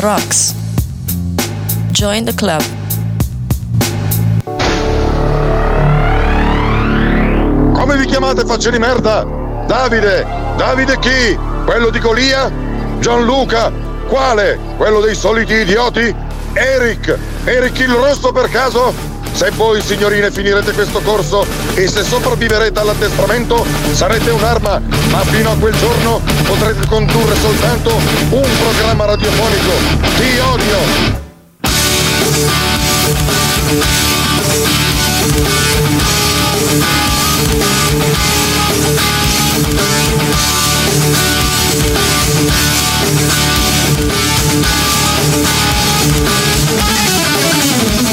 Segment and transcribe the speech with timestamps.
[0.00, 0.54] the Rocks.
[1.92, 2.62] Join the club.
[7.72, 9.24] Come vi chiamate facce di merda?
[9.66, 10.26] Davide!
[10.56, 11.38] Davide chi?
[11.64, 12.50] Quello di Golia?
[12.98, 13.72] Gianluca?
[14.06, 14.58] Quale?
[14.76, 16.14] Quello dei soliti idioti?
[16.52, 17.18] Eric!
[17.44, 18.92] Eric il rosso per caso?
[19.32, 25.56] Se voi signorine finirete questo corso e se sopravviverete all'addestramento sarete un'arma, ma fino a
[25.56, 27.94] quel giorno potrete condurre soltanto
[28.30, 29.72] un programma radiofonico.
[30.16, 31.24] Ti odio!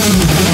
[0.03, 0.52] Subconscious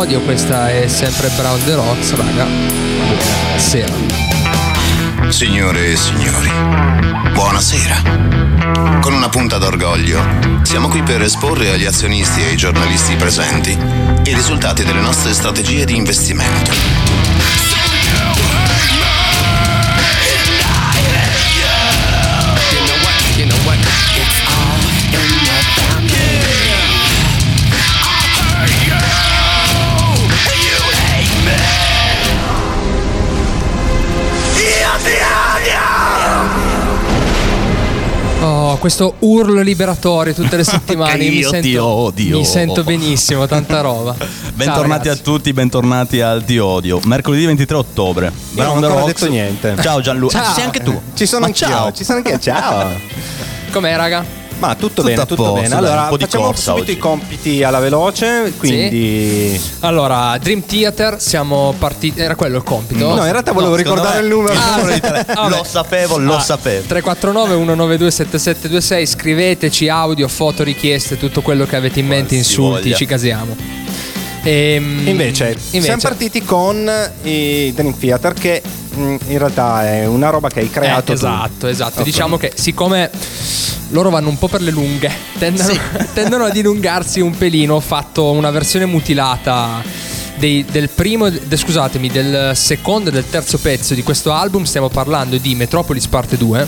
[0.00, 2.46] sul Ti Odio, questa è sempre Brown The Rocks, raga.
[2.46, 3.94] Buonasera.
[5.28, 6.50] Signore e signori,
[7.32, 8.98] buonasera.
[9.00, 10.22] Con una punta d'orgoglio,
[10.62, 13.76] siamo qui per esporre agli azionisti e ai giornalisti presenti
[14.24, 16.70] i risultati delle nostre strategie di investimento.
[38.50, 41.12] Oh, questo urlo liberatorio tutte le settimane.
[41.12, 42.36] Anche mi io sento, ti odio.
[42.38, 44.16] Mi sento benissimo, tanta roba.
[44.52, 47.00] Bentornati Ciao, a tutti, bentornati al Ti Odio.
[47.04, 48.32] Mercoledì 23 ottobre.
[48.54, 49.76] Io non ho ancora detto niente.
[49.80, 50.36] Ciao Gianluca.
[50.36, 50.46] Ciao.
[50.48, 51.00] Ci sei anche tu.
[51.14, 51.92] Ci sono anch'io, ciao.
[51.92, 52.90] ci sono anche ciao.
[53.70, 54.39] Com'è, raga?
[54.60, 55.74] Ma tutto, Tutto bene, tutto posto, bene.
[55.74, 56.90] Allora, facciamo subito oggi.
[56.92, 59.58] i compiti alla veloce, quindi...
[59.80, 62.20] Allora, Dream Theater, siamo partiti.
[62.20, 63.14] Era quello il compito?
[63.14, 64.52] No, in realtà volevo secondo ricordare il numero.
[64.60, 65.48] Ah, vabbè.
[65.56, 66.84] Lo sapevo, lo Ah, sapevo.
[66.86, 72.96] 349 192 7726 scriveteci audio, foto, richieste, tutto quello che avete in mente, insulti, voglia.
[72.96, 73.56] ci casiamo.
[74.42, 76.90] Ehm, Invece, invece- siamo partiti con
[77.22, 78.62] i Dream Theater che
[78.94, 81.12] mh, in realtà è una roba che hai creato Eh, tu.
[81.12, 81.98] esatto, esatto.
[82.00, 82.04] Ok.
[82.04, 83.10] Diciamo che siccome
[83.90, 85.72] loro vanno un po' per le lunghe, tendono,
[86.14, 87.74] tendono ad dilungarsi un pelino.
[87.76, 89.82] Ho fatto una versione mutilata
[90.36, 94.64] dei- del primo, de- scusatemi, del secondo e del terzo pezzo di questo album.
[94.64, 96.66] Stiamo parlando di Metropolis Parte 2,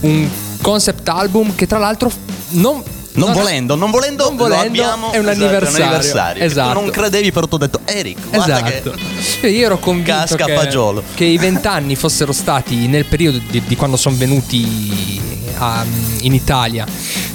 [0.00, 0.28] un
[0.60, 2.10] concept album che tra l'altro
[2.50, 2.82] non...
[3.14, 5.84] Non non- volendo, non volendo, non volendo, abbiamo, è un esatto, anniversario.
[5.84, 6.38] anniversario.
[6.40, 6.72] Che Esatto.
[6.78, 8.94] Tu non credevi, però ti ho detto, Eric, Esatto.
[9.42, 13.76] che Io ero convinto Casca che, che i vent'anni fossero stati nel periodo di, di
[13.76, 15.20] quando sono venuti
[15.62, 15.84] a-
[16.20, 16.84] in Italia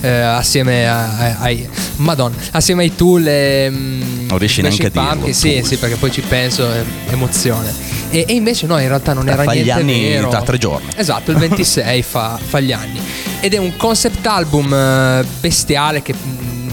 [0.01, 5.09] eh, assieme a- ai Madonna, assieme ai Tool e mm, Non riesci neanche a dirlo,
[5.09, 7.74] Pumpkins, Sì, sì, perché poi ci penso, è emozione.
[8.09, 10.29] E, e invece no, in realtà non Beh, era fa gli niente anni vero.
[10.29, 10.88] tra tre giorni.
[10.95, 13.00] Esatto, il 26 fa, fa gli anni.
[13.39, 16.69] Ed è un concept album eh, bestiale che mm,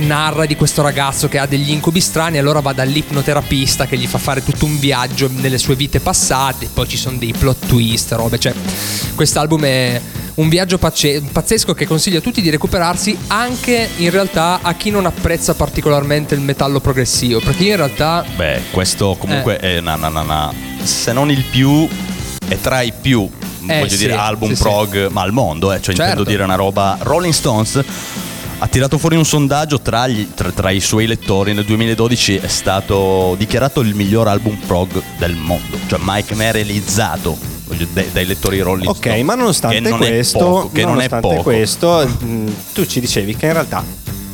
[0.00, 4.06] narra di questo ragazzo che ha degli incubi strani e allora va dall'ipnoterapista che gli
[4.06, 8.12] fa fare tutto un viaggio nelle sue vite passate, poi ci sono dei plot twist,
[8.12, 8.52] robe, cioè
[9.14, 10.00] quest'album è
[10.38, 14.90] un viaggio pazze- pazzesco che consiglio a tutti di recuperarsi anche in realtà a chi
[14.90, 19.74] non apprezza particolarmente il metallo progressivo, perché in realtà Beh, questo comunque Eh.
[19.76, 21.88] è una, una- una- una- se non il più,
[22.46, 23.28] è tra i più,
[23.66, 24.62] Eh, voglio sì, dire, album sì, sì.
[24.62, 26.02] prog, ma al mondo, eh, cioè Certo.
[26.02, 26.96] intendo dire una roba.
[27.00, 27.82] Rolling Stones
[28.60, 32.46] ha tirato fuori un sondaggio tra, gli- tra- tra i suoi lettori nel 2012 è
[32.48, 37.36] stato dichiarato il miglior album prog del mondo, cioè mai che mai realizzato
[37.92, 41.08] dai, dai lettori Rolling Ok, ma nonostante che non è questo, poco, che non è
[41.08, 43.84] nonostante questo, mh, tu ci dicevi che in realtà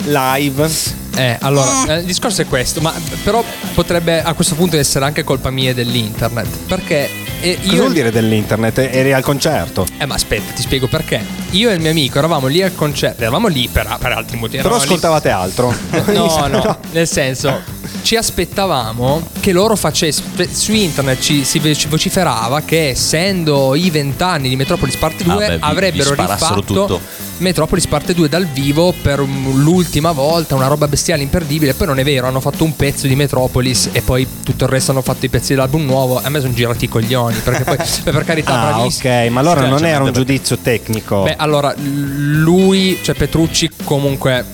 [0.05, 0.69] live
[1.17, 2.93] Eh, allora, eh, il discorso è questo, ma
[3.23, 3.43] però
[3.75, 6.49] potrebbe a questo punto essere anche colpa mia dell'internet.
[6.67, 7.09] Perché
[7.41, 7.81] eh, Cosa io.
[7.81, 8.79] vuol dire dell'internet?
[8.79, 9.87] Eri al concerto.
[9.99, 11.23] Eh, ma aspetta, ti spiego perché.
[11.51, 13.21] Io e il mio amico eravamo lì al concerto.
[13.23, 14.63] Eravamo lì per, per altri motivi.
[14.63, 15.75] Però eravamo lì- ascoltavate altro.
[16.15, 17.61] No, no, nel senso,
[18.03, 20.27] ci aspettavamo che loro facessero.
[20.51, 21.59] Su internet ci, si
[21.89, 26.63] vociferava che essendo i vent'anni di Metropolis Parte 2 Ah, beh, vi- avrebbero vi rifatto
[26.63, 27.01] tutto.
[27.39, 31.75] Metropolis Parte 2 dal vivo per l'ultima volta, una roba bestiale imperdibile.
[31.75, 34.93] Poi non è vero, hanno fatto un pezzo di Metropolis e poi tutto il resto
[34.93, 36.21] hanno fatto i pezzi dell'album nuovo.
[36.23, 39.13] A me sono girati i coglioni perché poi, beh, per carità, Ah, bravissimi.
[39.25, 41.23] ok, ma allora non era un giudizio tecnico.
[41.25, 44.45] Beh, allora, lui, cioè Petrucci, comunque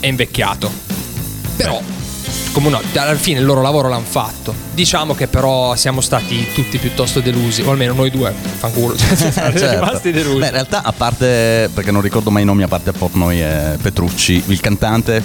[0.00, 0.70] è invecchiato.
[1.56, 1.80] Però,
[2.52, 4.54] come no, alla fine il loro lavoro l'hanno fatto.
[4.72, 9.58] Diciamo che però siamo stati tutti piuttosto delusi, o almeno noi due, fanculo, cioè, siamo
[9.58, 9.70] Certo.
[9.84, 10.38] rimasti delusi.
[10.38, 13.78] Beh, in realtà, a parte, perché non ricordo mai i nomi, a parte Portnoy e
[13.80, 15.22] Petrucci, il cantante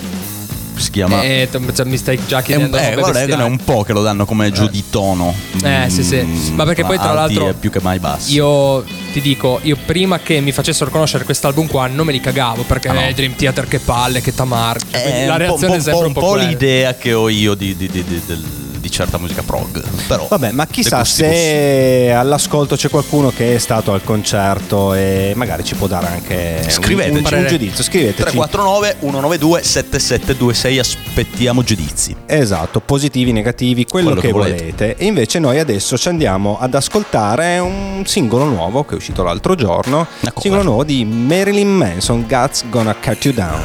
[0.76, 1.22] si chiama.
[1.24, 1.50] Eh,
[1.86, 4.52] mi stai già È un, chiedendo eh, guarda, è un po' che lo danno come
[4.52, 5.34] giù di tono.
[5.64, 6.22] Eh, sì, sì.
[6.22, 8.34] Mm, Ma perché poi, tra l'altro, più che mai bassi.
[8.34, 8.84] Io
[9.16, 12.90] ti dico, io prima che mi facessero conoscere quest'album qua non me li cagavo perché
[12.90, 13.02] Ah, no.
[13.08, 14.78] eh, Dream Theater che palle, che tamar.
[14.92, 16.48] Quindi è la un po', reazione un è po', sempre un un po', po' quella.
[16.50, 18.44] l'idea che ho io di, di- di- di- del-
[18.86, 19.84] di certa musica prog.
[20.08, 25.64] Però, Vabbè, ma chissà se all'ascolto c'è qualcuno che è stato al concerto e magari
[25.64, 27.34] ci può dare anche un- Scriveteci.
[27.34, 27.84] un, un giudizio.
[27.84, 28.22] Scriveteci.
[28.22, 32.16] 349 192 7726 aspettiamo giudizi.
[32.28, 34.56] Esatto, positivi, negativi, quello, Quello che, che volete.
[34.64, 34.96] volete.
[34.98, 39.56] E invece noi adesso ci andiamo ad ascoltare un singolo nuovo che è uscito l'altro
[39.56, 40.06] giorno.
[40.20, 40.34] Cover.
[40.38, 43.62] Singolo nuovo di Marilyn Manson, God's Gonna Cut You Down.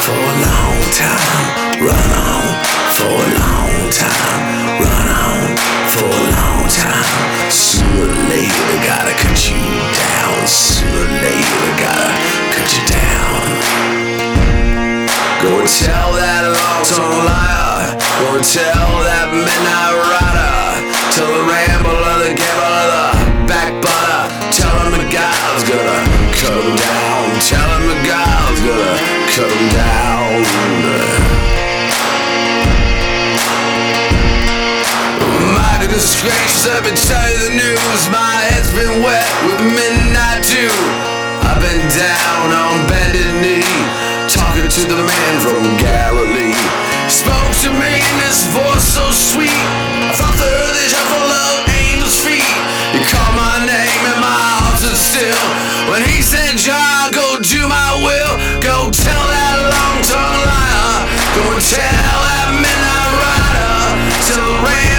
[0.00, 1.78] for a long time.
[1.78, 4.23] Run on for a long time.
[15.64, 17.96] And tell that long-tongued liar.
[18.36, 20.76] And tell that midnight rider.
[21.16, 24.28] Tell the rambler, the gambler, the backbiter.
[24.52, 26.04] Tell him the God's gonna
[26.36, 27.40] cut him down.
[27.40, 28.92] Tell him the God's gonna
[29.32, 30.44] cut him down.
[35.80, 38.02] Goodness gracious, I've been telling the news.
[38.12, 40.76] My head's been wet with midnight dew.
[41.40, 43.64] I've been down on bended knee,
[44.34, 46.58] talking to the man from Galilee.
[47.06, 49.62] Spoke to me in this voice so sweet.
[50.10, 52.42] I thought the earth is full of angels' feet.
[52.94, 55.46] You called my name and my heart stood still.
[55.86, 58.34] When he said, John, go do my will.
[58.58, 61.06] Go tell that long-tongued liar.
[61.38, 63.78] Go tell that midnight rider.
[64.26, 64.93] Tell the rambler,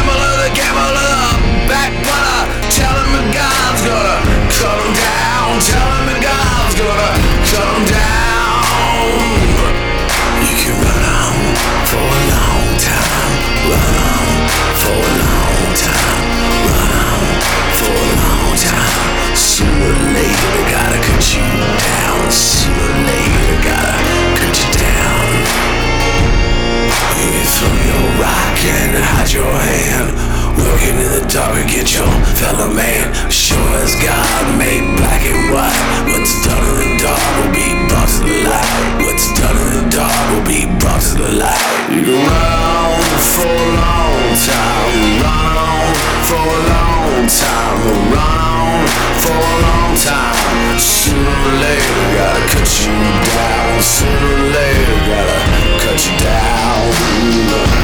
[32.55, 33.13] fellow man.
[33.29, 35.75] Sure as God made black and white.
[36.07, 39.03] What's done in the dark will be brought to the light.
[39.03, 41.63] What's done in the dark will be brought to the light.
[41.91, 43.01] You can run
[43.33, 44.95] for a long time.
[45.23, 45.91] Run on
[46.27, 47.77] for a long time.
[48.13, 48.87] Run on
[49.23, 50.79] for a long time.
[50.79, 52.95] Sooner or later, gotta cut you
[53.35, 53.81] down.
[53.81, 55.39] Sooner or later, gotta
[55.83, 57.74] cut you down.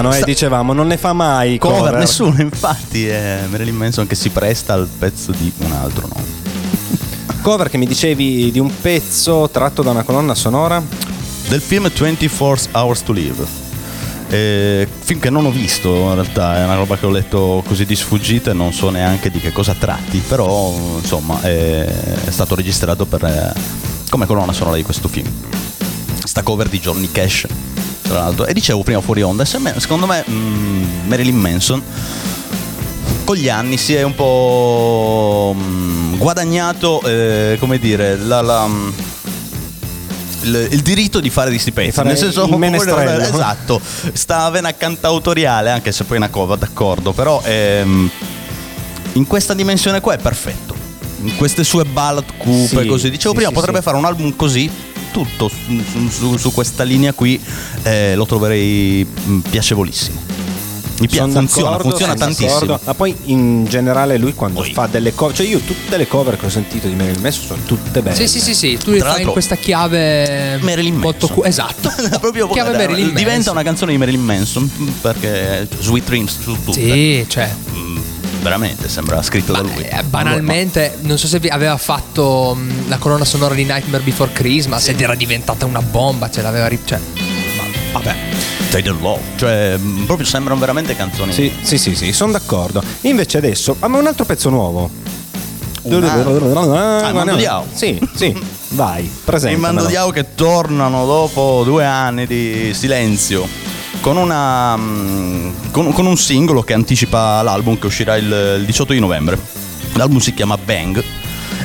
[0.00, 1.94] Strano, eh, Sta- dicevamo, non ne fa mai Cover, cover.
[1.98, 6.28] nessuno, infatti è Marilyn Manson che si presta al pezzo di un altro nome.
[7.42, 10.82] Cover che mi dicevi di un pezzo tratto da una colonna sonora.
[11.48, 13.68] Del film 24 Hours to Live.
[14.28, 17.84] Eh, film che non ho visto in realtà, è una roba che ho letto così
[17.84, 21.84] di sfuggita e non so neanche di che cosa tratti, però insomma è,
[22.24, 23.52] è stato registrato per, eh,
[24.08, 25.28] come colonna sonora di questo film.
[26.22, 27.46] Sta cover di Johnny Cash,
[28.10, 28.46] tra l'altro.
[28.46, 31.82] E dicevo prima fuori onda, secondo me mm, Marilyn Manson
[33.24, 38.88] con gli anni si è un po' mm, guadagnato, eh, come dire, la- la, mm,
[40.42, 42.02] il, il diritto di fare di sti pezzi.
[42.02, 43.22] Nel senso, menestrello.
[43.22, 43.80] esatto,
[44.12, 48.10] sta vena cantautoriale, anche se poi è una cover, d'accordo, però ehm,
[49.12, 50.74] in questa dimensione qua è perfetto.
[51.22, 53.10] In queste sue ballad cupe Sì, così.
[53.10, 54.68] Dicevo sì, prima, sì, potrebbe fare un album così.
[55.12, 57.40] Tutto su, su- su- questa linea qui
[57.82, 60.28] eh, lo troverei mm, piacevolissimo.
[61.00, 62.50] Mi piace, funziona, funziona tantissimo.
[62.50, 62.80] d'accordo.
[62.84, 66.36] Ma poi in generale lui quando Poi- fa delle cover, cioè io tutte le cover
[66.38, 68.14] che ho sentito di Marilyn Manson sono tutte belle.
[68.14, 71.30] Sì, sì, sì, sì, tu le fai in questa chiave Marilyn Manson.
[71.30, 71.90] cu- esatto.
[72.20, 73.54] Proprio chiave Marilyn diventa Manson.
[73.54, 76.72] una canzone di Marilyn Manson perché Sweet Dreams su tutte.
[76.82, 77.50] Sì, cioè
[78.40, 79.82] veramente sembra scritto da lui.
[79.82, 84.88] eh, banalmente, non so se aveva fatto mh, la colonna sonora di Nightmare Before Christmas
[84.88, 86.98] ed era diventata una bomba, ce l'aveva ri- cioè,
[87.92, 88.16] vabbè.
[88.70, 89.18] The Law.
[89.36, 91.32] Cioè, mm, proprio sembrano veramente canzoni.
[91.32, 92.82] Sì, sì, sì, sì, sono d'accordo.
[93.02, 94.88] Invece adesso, ah, ma un altro pezzo nuovo.
[95.82, 96.74] Un altro.
[96.74, 97.66] Ah, il Mando Diao.
[97.72, 98.38] Sì, sì,
[98.70, 99.54] vai, presenta.
[99.56, 103.48] Il Mando Diao che tornano dopo due anni di silenzio.
[104.00, 108.92] Con, una, mm, con, con un singolo che anticipa l'album che uscirà il, il 18
[108.94, 109.38] di novembre.
[109.94, 111.02] L'album si chiama Bang.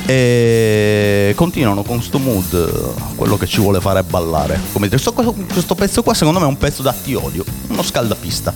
[0.08, 4.60] E continuano con sto mood, quello che ci vuole fare ballare.
[4.72, 7.44] Come dire, sto- questo, questo pezzo qua secondo me è un pezzo da ti odio,
[7.68, 8.52] uno scaldapista.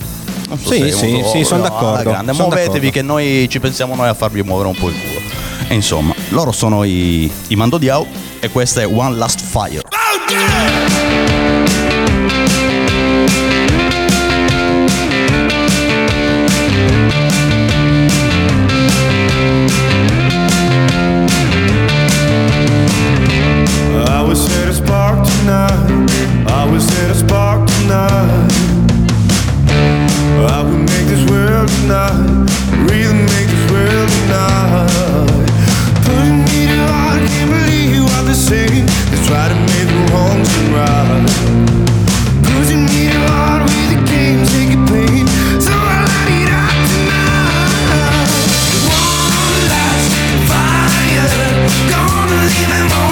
[0.49, 2.33] Non so Sì, se è sì, sì, son no, d'accordo, grande.
[2.35, 2.91] son Muovetevi d'accordo.
[2.91, 5.21] che noi ci pensiamo noi a farvi muovere un po' il culo.
[5.69, 8.07] E insomma, loro sono i, i Mando Diao
[8.39, 9.83] e questa è One Last Fire.
[10.29, 11.40] I
[25.41, 26.47] tonight.
[26.47, 28.53] I was at a spark tonight.
[30.53, 32.49] I would make this world tonight.
[32.89, 35.29] Really make this world tonight.
[36.05, 38.69] Putting me to heart, can't believe what they say.
[39.11, 41.29] They try to make the wrongs seem right.
[42.71, 43.99] Me to heart with the
[44.89, 45.15] play.
[45.61, 48.29] So I it tonight.
[48.89, 50.07] One last
[50.49, 51.29] fire,
[51.93, 53.10] gonna leave them all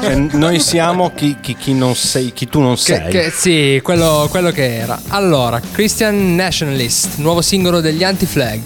[0.00, 3.10] Cioè, noi siamo chi, chi- chi non sei, chi tu non Che, sei.
[3.10, 5.00] che- sì, quello, quello che era.
[5.08, 8.60] Allora, Christian Nationalist, nuovo singolo degli Anti-Flag.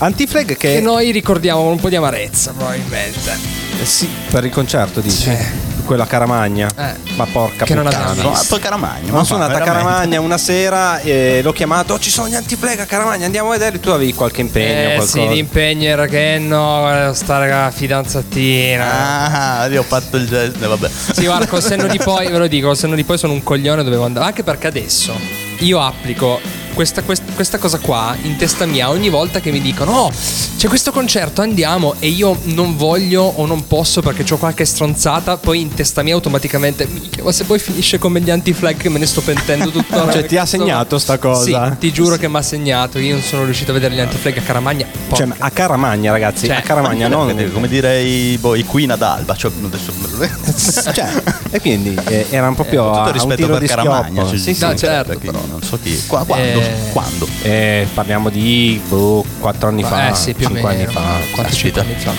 [0.00, 3.36] Antiflag che, Che noi ricordiamo con un po' di amarezza, probabilmente.
[3.80, 5.22] eh, sì, per il concerto dici.
[5.22, 5.67] Sì.
[5.88, 6.68] Quella Caramagna.
[6.76, 7.14] Eh.
[7.16, 8.08] Ma porca Che non puttana.
[8.10, 8.46] abbiamo No, visto.
[8.50, 9.10] poi Caramagna.
[9.10, 9.88] Ma ma sono fa, andato a veramente.
[9.88, 11.94] Caramagna una sera e l'ho chiamato.
[11.94, 13.80] "Oh, ci sono gli antiflag a Caramagna, andiamo a vedere.
[13.80, 15.10] Tu avevi qualche impegno, Eh qualcosa.
[15.12, 19.60] sì, l'impegno era che no, stare con la fidanzatina.
[19.62, 20.62] Ah, io ho fatto il gesto.
[20.62, 20.90] eh, Vabbè.
[21.12, 23.42] Sì, guarda, col senno di poi, ve lo dico, col senno di poi sono un
[23.42, 24.26] coglione, dovevo andare.
[24.26, 25.18] Anche perché adesso
[25.60, 26.38] io applico
[26.78, 30.12] questa, quest- questa cosa qua in testa mia ogni volta che mi dicono: Oh,
[30.56, 31.96] c'è questo concerto, andiamo.
[31.98, 35.38] E io non voglio o non posso perché ho qualche stronzata.
[35.38, 39.00] Poi in testa mia automaticamente, "Minchia, ma se poi finisce come gli anti-flag che me
[39.00, 40.12] ne sto pentendo tuttora.
[40.12, 41.70] Cioè, ti ha segnato sta cosa?
[41.72, 43.00] Sì, ti giuro che mi ha segnato.
[43.00, 44.86] Io non sono riuscito a vedere gli anti-flag a Caramagna.
[45.12, 45.44] Cioè, Porca.
[45.44, 46.46] a Caramagna, ragazzi.
[46.46, 47.26] Cioè, a Caramagna, non.
[47.26, 49.34] Come- Come dire i, boh, i Queen ad Alba.
[49.34, 49.90] Cioè, adesso...
[50.94, 51.10] Cioè,
[51.50, 54.26] e quindi eh, erano proprio Con a, tutto a un rispetto tiro per di Caramagna.
[54.28, 54.64] cioè, Sì, sì.
[54.64, 55.40] No, certo, perché però.
[55.48, 56.00] Non so chi.
[56.06, 56.60] Qua- quando?
[56.60, 57.26] Eh, Quando?
[57.42, 60.10] Eh, parliamo di boh, 4 anni fa.
[60.10, 60.90] eh sì, più o 5 meno.
[60.90, 61.42] anni fa.
[61.42, 61.80] 4-5 Caspita.
[61.80, 62.12] anni fa.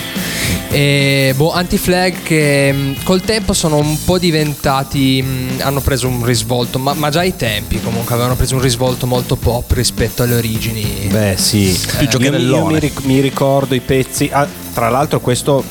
[0.70, 5.22] E, boh, anti-flag che col tempo sono un po' diventati.
[5.22, 9.06] mh, hanno preso un risvolto, ma, ma già ai tempi comunque avevano preso un risvolto
[9.06, 11.08] molto pop rispetto alle origini.
[11.10, 11.76] Beh, sì.
[11.96, 12.58] Più io, giocherellone.
[12.58, 14.28] io mi, ric- mi ricordo i pezzi.
[14.32, 15.62] ah, tra l'altro, questo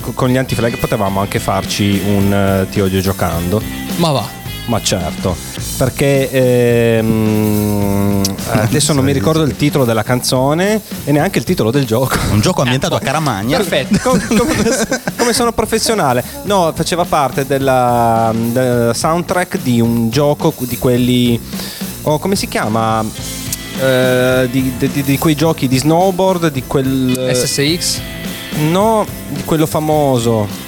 [0.00, 3.60] co- con gli antiflag potevamo anche farci un eh, Ti odio giocando.
[3.96, 4.40] Ma va.
[4.66, 5.34] Ma certo,
[5.76, 11.84] perché ehm, adesso non mi ricordo il titolo della canzone e neanche il titolo del
[11.84, 12.16] gioco.
[12.30, 13.56] Un gioco ambientato a Caramagna.
[13.58, 14.54] Perfetto, com- come,
[15.16, 16.22] come sono professionale.
[16.44, 21.40] No, faceva parte della, del soundtrack di un gioco di quelli.
[22.02, 23.04] Oh, come si chiama?
[23.80, 27.30] Eh, di, di- di quei giochi di snowboard, di quel.
[27.34, 28.00] SSX?
[28.70, 30.61] No, di quello famoso.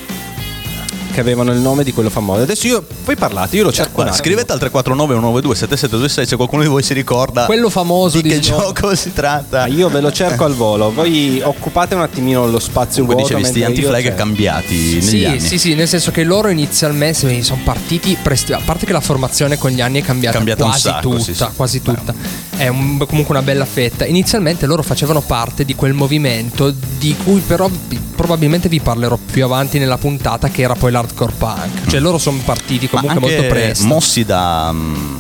[1.15, 2.43] Che avevano il nome di quello famoso.
[2.43, 3.93] Adesso io, voi parlate, io lo cerco.
[3.95, 8.23] Guarda, scrivete al 349 192 7726 se qualcuno di voi si ricorda Quello famoso di
[8.25, 9.63] di che Snow- gioco si tratta.
[9.63, 10.93] Ah, io ve lo cerco al volo.
[10.93, 13.37] Voi occupate un attimino lo spazio Comunque vuoto.
[13.49, 15.41] dicevi, sti anti-flag cambiati negli Sì, anni.
[15.41, 19.57] sì, sì, nel senso che loro inizialmente sono partiti, presti- a parte che la formazione
[19.57, 21.45] con gli anni è cambiata, Cambiata un quasi sacco, tutta, sì, sì.
[21.55, 22.15] quasi tutta.
[22.57, 24.05] È un- comunque una bella fetta.
[24.05, 27.69] Inizialmente loro facevano parte di quel movimento di cui però
[28.17, 31.87] probabilmente vi parlerò più avanti nella puntata che era poi l'hardcore punk.
[31.89, 33.85] Cioè loro sono partiti comunque molto presto.
[33.87, 35.17] mossi da mm,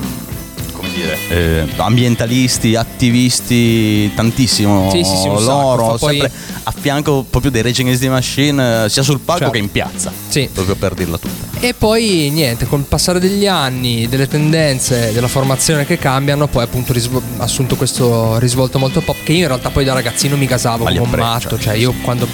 [0.72, 5.50] come dire, eh, ambientalisti, attivisti, tantissimo Sì, sì, sì, un sacco.
[5.50, 6.32] loro, Fa poi- sempre
[6.66, 9.52] a fianco proprio dei Rage Against the Machine, eh, sia sul palco Certo.
[9.54, 10.12] che in piazza.
[10.28, 10.48] Sì.
[10.52, 11.42] Proprio per dirla tutta.
[11.60, 16.92] E poi niente, col passare degli anni, delle tendenze, della formazione che cambiano, poi appunto
[16.92, 20.84] risvo- assunto questo risvolto molto pop che io in realtà poi da ragazzino mi gasavo
[20.84, 22.26] Ma come un matto, cioè io quando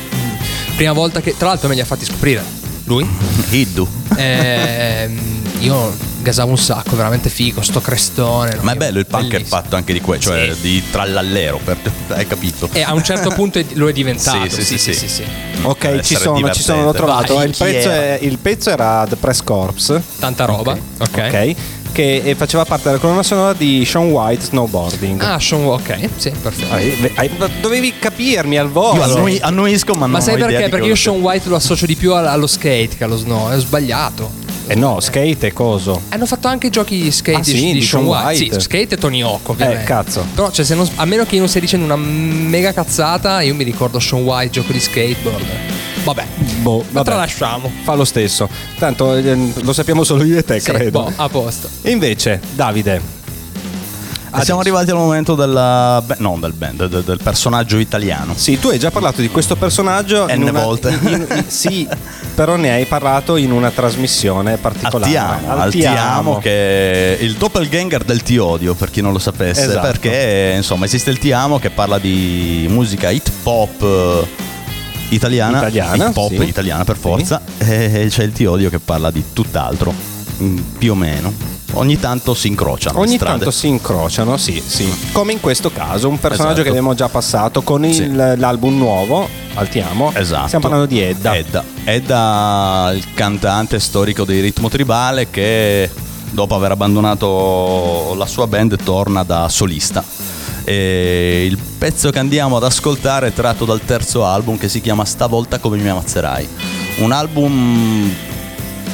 [0.75, 2.43] prima volta che tra l'altro me li ha fatti scoprire
[2.90, 3.07] lui
[3.50, 3.87] Hiddu.
[4.16, 5.18] ehm,
[5.61, 8.59] io gasavo un sacco, veramente figo, sto crestone.
[8.62, 9.61] Ma è bello il punk è bellissimo.
[9.61, 10.61] fatto anche di quello, cioè Sì.
[10.61, 12.68] di trallallero, per, hai capito?
[12.72, 14.48] E a un certo punto lo è diventato.
[14.50, 15.24] Sì, sì, sì, sì.
[15.62, 17.35] Ok, Deve ci sono, ci sono, l'ho trovato.
[17.35, 18.03] Vai, il, pezzo era?
[18.03, 20.00] è- il pezzo era The Press Corps.
[20.18, 20.72] Tanta roba.
[20.72, 21.09] Ok.
[21.16, 21.55] Ok.
[22.01, 25.21] Che eh, faceva parte della colonna sonora di Sean White Snowboarding.
[25.23, 26.73] Ah, Sean ok, sì, perfetto.
[26.73, 28.95] Hai- hai- dovevi capirmi al volo.
[28.95, 30.65] Io annui- annuisco, ma, Ma non sai ho idea perché?
[30.65, 33.19] di Perché io cosa- Sean White lo associo di più al- allo skate che allo
[33.19, 33.51] snow.
[33.51, 34.31] È sbagliato.
[34.67, 36.01] Eh no, skate e coso.
[36.09, 38.39] Hanno fatto anche i giochi di skate Ah, di, sì, di di Sean Sean White.
[38.45, 38.55] White.
[38.55, 39.83] Sì, skate e Tony Hawk, ovviamente.
[39.83, 40.25] Eh, cazzo.
[40.35, 43.55] Però, cioè, se non- a meno che io non stia dicendo una mega cazzata, io
[43.55, 45.45] mi ricordo Sean White, gioco di skateboard.
[46.03, 46.25] Vabbè,
[46.63, 47.05] Boh, ma vabbè.
[47.05, 47.71] tralasciamo.
[47.83, 48.49] Fa lo stesso.
[48.79, 51.03] Tanto eh, lo sappiamo solo io e te, Sì, credo.
[51.03, 51.69] boh, a posto.
[51.83, 53.19] E invece, Davide.
[54.33, 58.33] Ah, siamo arrivati al momento della beh, non del band, del, del personaggio italiano.
[58.37, 60.91] Sì, tu hai già parlato di questo personaggio N in una- volte.
[60.91, 61.87] in- in- sì,
[62.33, 65.05] però ne hai parlato in una trasmissione particolare.
[65.05, 69.81] Altiamo, Altiamo che è il doppelganger del Ti Odio, per chi non lo sapesse, Esatto.
[69.81, 74.49] perché insomma esiste il Ti Amo che parla di musica hip hop eh,
[75.11, 76.42] italiana, Italiana, hip hop sì.
[76.49, 79.92] italiana per forza, e c'è il Ti Odio che parla di tutt'altro,
[80.42, 81.49] mm, più o meno.
[81.75, 84.92] Ogni tanto si incrociano Ogni tanto si incrociano, sì, sì.
[85.12, 86.62] Come in questo caso, un personaggio Esatto.
[86.64, 88.12] che abbiamo già passato con il- Sì.
[88.12, 90.12] l'album nuovo, Altiamo.
[90.14, 90.46] Esatto.
[90.46, 91.37] Stiamo parlando di Edda.
[91.37, 91.62] Edda.
[91.85, 95.88] Edda, il cantante storico di ritmo tribale che
[96.31, 100.03] dopo aver abbandonato la sua band torna da solista.
[100.64, 105.05] E il pezzo che andiamo ad ascoltare è tratto dal terzo album che si chiama
[105.05, 106.49] Stavolta come mi ammazzerai.
[106.99, 108.12] Un album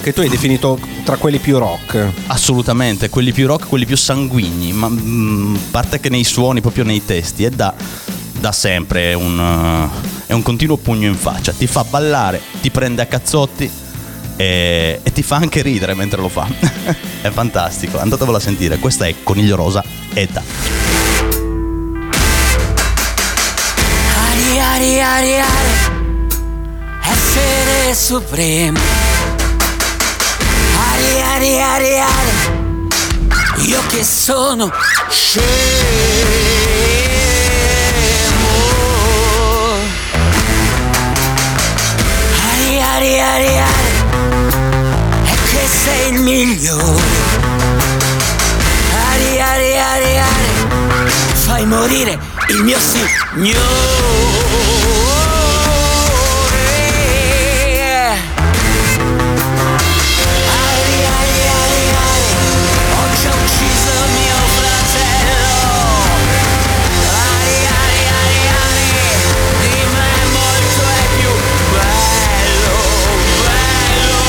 [0.03, 2.13] Che tu hai definito tra quelli più rock.
[2.27, 6.85] assolutamente, quelli più rock, quelli più sanguigni, ma mm, a parte che nei suoni, proprio
[6.85, 7.73] nei testi, è da,
[8.41, 12.71] da sempre è un, eh, è un continuo pugno in faccia, ti fa ballare, ti
[12.71, 13.71] prende a cazzotti
[14.37, 16.47] e, e ti fa anche ridere mentre lo fa.
[17.23, 21.06] è fantastico, andatevelo a sentire, questa è Coniglio Rosa Edda.
[24.77, 25.75] Ari, ari, ari,
[27.01, 28.79] essere supremo.
[30.93, 32.03] Ari, ari,
[33.69, 34.71] io che sono
[35.09, 35.47] scemo.
[42.51, 43.55] Ari, ari, ari,
[45.25, 47.03] è che sei il migliore.
[49.09, 50.21] Ari, ari, ari,
[51.47, 53.65] fai morire il mio signore.
[60.47, 62.31] Ari, ari, ari, ari,
[62.93, 65.45] ho già ucciso mio fratello.
[67.11, 68.91] Ari, ari, ari, ari,
[69.61, 71.33] di me molto è più
[71.73, 72.77] bello,
[73.43, 74.21] bello.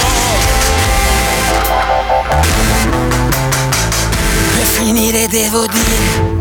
[4.56, 6.37] Per finire devo dire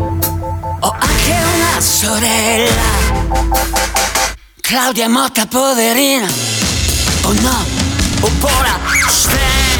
[0.79, 2.81] ho anche una sorella.
[4.61, 6.27] Claudia Motta poverina.
[7.23, 7.65] Oh no,
[8.21, 9.76] oh povera Stella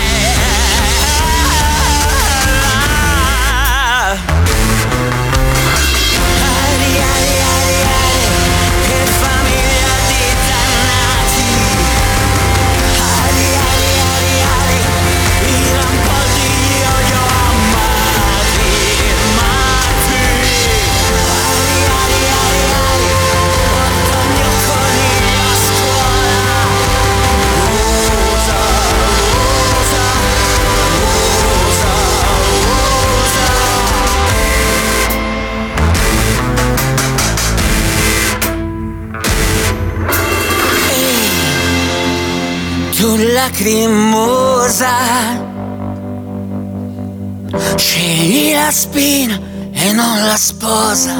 [43.37, 44.95] lacrimosa.
[47.75, 49.39] Scegli la spina
[49.71, 51.13] e non la sposa.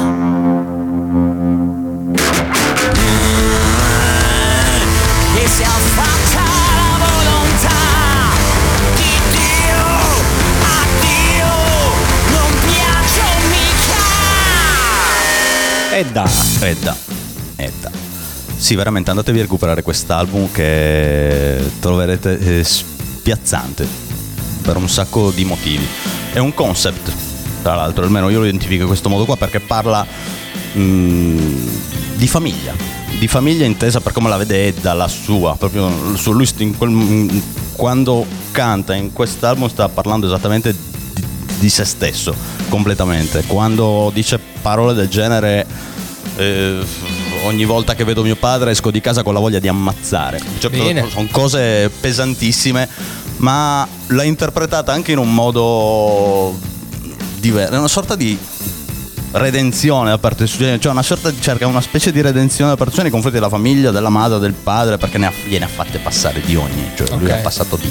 [5.34, 6.58] E sia fatta
[16.82, 17.07] la
[18.58, 23.86] Sì, veramente andatevi a recuperare quest'album che troverete eh, spiazzante
[24.62, 25.86] per un sacco di motivi.
[26.32, 27.12] È un concept,
[27.62, 30.04] tra l'altro, almeno io lo identifico in questo modo qua perché parla
[30.76, 31.68] mm,
[32.16, 32.74] di famiglia.
[33.16, 37.38] Di famiglia intesa per come la vede Edda, la sua, proprio su lui quel- mm,
[37.76, 40.74] quando canta in quest'album sta parlando esattamente
[41.14, 41.24] di,
[41.60, 42.34] di se stesso
[42.68, 43.44] completamente.
[43.46, 45.64] Quando dice parole del genere
[46.36, 46.84] eh,
[47.44, 50.40] ogni volta che vedo mio padre esco di casa con la voglia di ammazzare.
[50.58, 50.70] Cioè,
[51.10, 52.88] sono cose pesantissime,
[53.38, 56.56] ma l'ha interpretata anche in un modo
[57.38, 57.72] diverso.
[57.74, 58.38] È una sorta di
[59.30, 62.92] redenzione da parte sua, cioè una sorta di cerca una specie di redenzione da parte
[62.94, 65.98] sua nei confronti della famiglia, della madre, del padre, perché ne ha, gliene ha fatte
[65.98, 66.90] passare di ogni.
[66.96, 67.30] Cioè, lui Ok.
[67.32, 67.90] ha passato di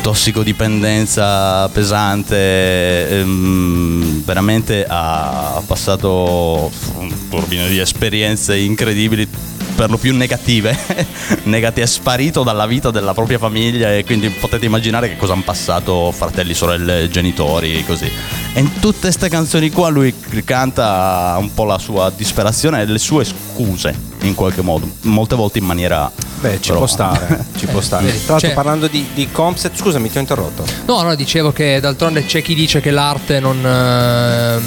[0.00, 9.28] tossicodipendenza pesante, ehm, veramente ha passato un turbine di esperienze incredibili,
[9.74, 10.76] per lo più negative,
[11.44, 15.42] negati, è sparito dalla vita della propria famiglia e quindi potete immaginare che cosa hanno
[15.42, 18.10] passato fratelli, sorelle, genitori, così.
[18.52, 22.98] E in tutte queste canzoni qua lui canta un po' la sua disperazione e le
[22.98, 26.10] sue scuse in qualche modo, molte volte in maniera...
[26.40, 28.06] Beh, ci però- può stare, ci può stare.
[28.06, 30.64] Tra l'altro cioè- parlando di, di concept, scusami, ti ho interrotto.
[30.86, 34.62] No, no, dicevo che d'altronde c'è chi dice che l'arte non, ehm,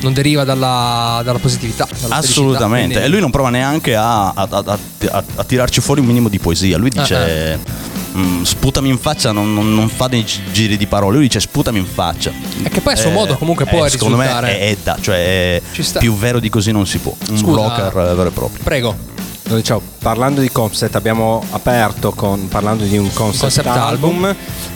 [0.00, 1.86] non deriva dalla, dalla positività.
[2.00, 4.78] dalla Assolutamente, quindi- e lui non prova neanche a, a- a- a-
[5.10, 6.76] a- a tirarci fuori un minimo di poesia.
[6.76, 7.58] Lui dice:
[8.16, 11.16] "Mm, Sputami in faccia, non, non- non fa dei gi- giri di parole.
[11.16, 12.30] Lui dice: Sputami in faccia.
[12.62, 14.46] E che poi a suo modo comunque può Secondo risultare.
[14.48, 15.16] me è Edda, cioè
[15.56, 15.98] è Ci sta.
[15.98, 17.14] più vero di così non si può.
[17.30, 17.60] Un Scusa.
[17.68, 18.62] rocker eh, vero e proprio.
[18.62, 19.10] Prego.
[19.44, 24.24] Dicevo, parlando di concept abbiamo aperto con, parlando di un concept, Concept album,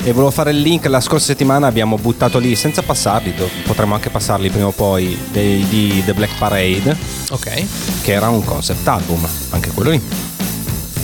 [0.02, 3.32] e volevo fare il link la scorsa settimana abbiamo buttato lì senza passarli
[3.64, 6.94] potremmo anche passarli prima o poi dei- di The Black Parade
[7.30, 7.64] Ok.
[8.02, 10.00] che era un concept album anche quello lì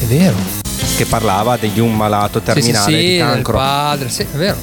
[0.00, 0.61] È vero.
[1.02, 4.26] Che parlava di un malato Sì, terminale sì, sì, di del cancro padre, sì, è
[4.36, 4.56] vero.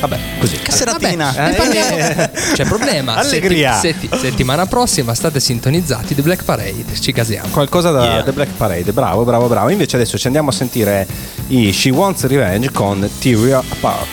[0.00, 1.32] vabbè così Che seratina!
[1.34, 2.30] Vabbè, parliamo.
[2.54, 3.14] C'è problema.
[3.16, 3.78] Allegria.
[3.78, 6.84] Setti- setti- settimana prossima state sintonizzati The Black Parade.
[7.00, 7.48] Ci casiamo.
[7.50, 8.22] qualcosa da Yeah.
[8.22, 11.06] The Black Parade bravo bravo bravo invece adesso ci andiamo a sentire
[11.48, 14.06] i She Wants Revenge con Tear Apart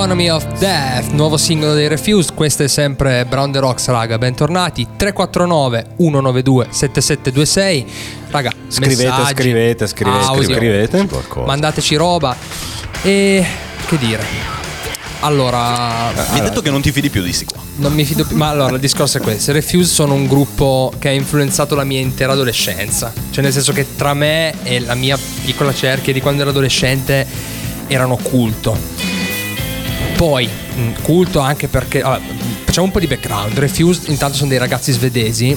[0.00, 2.32] Economy of Death, nuovo singolo dei Refuse.
[2.32, 4.16] Questo è sempre Brown the Rocks, raga.
[4.16, 4.86] Bentornati.
[4.96, 7.86] 349 192 7726.
[8.30, 11.08] Raga, Scrivete, messaggi, scrivete, scrivete, audio, scrivete.
[11.44, 12.34] Mandateci roba.
[13.02, 13.46] E
[13.86, 14.24] che dire?
[15.20, 17.60] Allora, Mi hai detto che non ti fidi più di sti qua.
[17.76, 18.38] non mi fido più.
[18.38, 22.00] Ma allora, il discorso è questo: Refuse sono un gruppo che ha influenzato la mia
[22.00, 23.12] intera adolescenza.
[23.30, 27.26] Cioè, nel senso che tra me e la mia piccola cerchia di quando ero adolescente
[27.86, 29.09] erano culto.
[30.20, 32.02] Poi, mh, culto anche perché.
[32.02, 32.20] allora,
[32.66, 33.58] facciamo un po' di background.
[33.58, 35.56] Refuse, intanto, sono dei ragazzi svedesi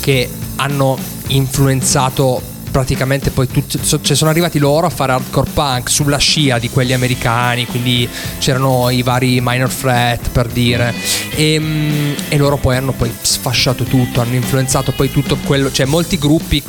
[0.00, 0.26] che
[0.56, 0.96] hanno
[1.26, 2.40] influenzato
[2.70, 6.92] praticamente poi tutti, cioè sono arrivati loro a fare hardcore punk sulla scia di quelli
[6.92, 8.08] americani, quindi
[8.38, 10.94] c'erano i vari minor threat per dire
[11.30, 15.86] e, mm, e loro poi hanno poi sfasciato tutto, hanno influenzato poi tutto quello, cioè
[15.86, 16.62] molti gruppi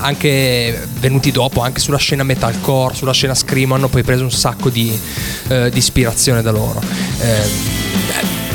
[0.00, 4.68] anche venuti dopo, anche sulla scena metalcore, sulla scena scream hanno poi preso un sacco
[4.68, 4.98] di,
[5.48, 6.80] eh, di ispirazione da loro.
[7.20, 7.88] Eh,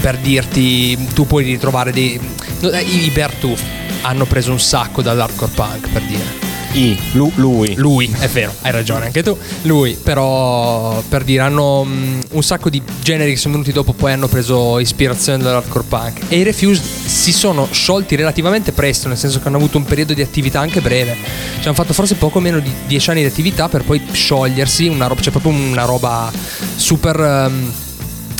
[0.01, 2.19] per dirti, tu puoi ritrovare dei...
[2.61, 3.59] eh, I Bertooth
[4.01, 6.54] hanno preso un sacco dall'hardcore punk, per dire.
[6.75, 7.73] I, lu- lui.
[7.75, 9.37] Lui, è vero, hai ragione anche tu.
[9.61, 14.11] Lui, però, per dire, hanno mm, un sacco di generi che sono venuti dopo, poi
[14.11, 16.19] hanno preso ispirazione dall'hardcore punk.
[16.27, 20.13] E i Refuse si sono sciolti relativamente presto, nel senso che hanno avuto un periodo
[20.13, 21.15] di attività anche breve.
[21.55, 24.87] Cioè, hanno fatto forse poco meno di dieci anni di attività per poi sciogliersi.
[24.87, 26.31] Una roba, cioè, proprio una roba
[26.75, 27.19] super.
[27.19, 27.71] ehm,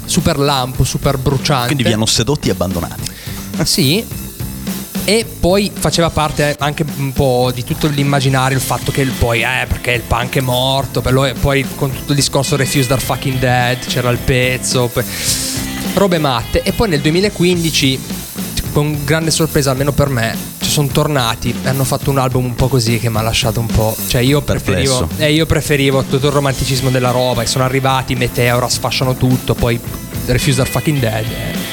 [0.05, 1.65] super lampo, super bruciante.
[1.65, 3.01] Quindi vi hanno sedotti e abbandonati.
[3.63, 4.05] Sì.
[5.07, 9.65] E poi faceva parte anche un po' di tutto l'immaginario il fatto che poi, eh,
[9.67, 13.85] perché il punk è morto, lo- poi con tutto il discorso Refused are fucking dead,
[13.85, 15.03] c'era il pezzo, poi-
[15.93, 16.63] robe matte.
[16.63, 17.99] E poi nel 2015,
[18.73, 22.55] con grande sorpresa almeno per me, ci sono tornati e hanno fatto un album un
[22.55, 23.95] po' così che mi ha lasciato un po'...
[24.07, 28.67] Cioè io preferivo, eh, io preferivo tutto il romanticismo della roba e sono arrivati, Meteora,
[28.67, 29.79] sfasciano tutto, poi
[30.25, 31.25] Refused are fucking dead.
[31.25, 31.64] eh.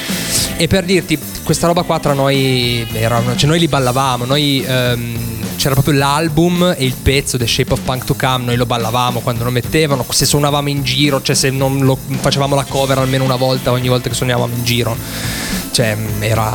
[0.56, 5.56] E per dirti, questa roba qua tra noi era, cioè noi li ballavamo, noi ehm,
[5.56, 9.20] c'era proprio l'album e il pezzo The Shape of Punk to Come, noi lo ballavamo
[9.20, 13.24] quando lo mettevano, se suonavamo in giro, cioè se non lo facevamo la cover almeno
[13.24, 14.96] una volta ogni volta che suonavamo in giro.
[15.72, 16.54] Cioè era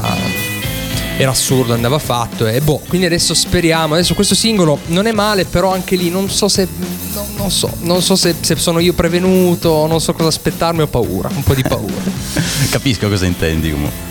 [1.18, 5.46] era assurdo, andava fatto e boh, quindi adesso speriamo, adesso questo singolo non è male,
[5.46, 6.68] però anche lì non so se
[7.14, 10.88] non, non so, non so se, se sono io prevenuto, non so cosa aspettarmi, ho
[10.88, 11.94] paura, un po' di paura.
[12.70, 14.06] Capisco cosa intendi comunque.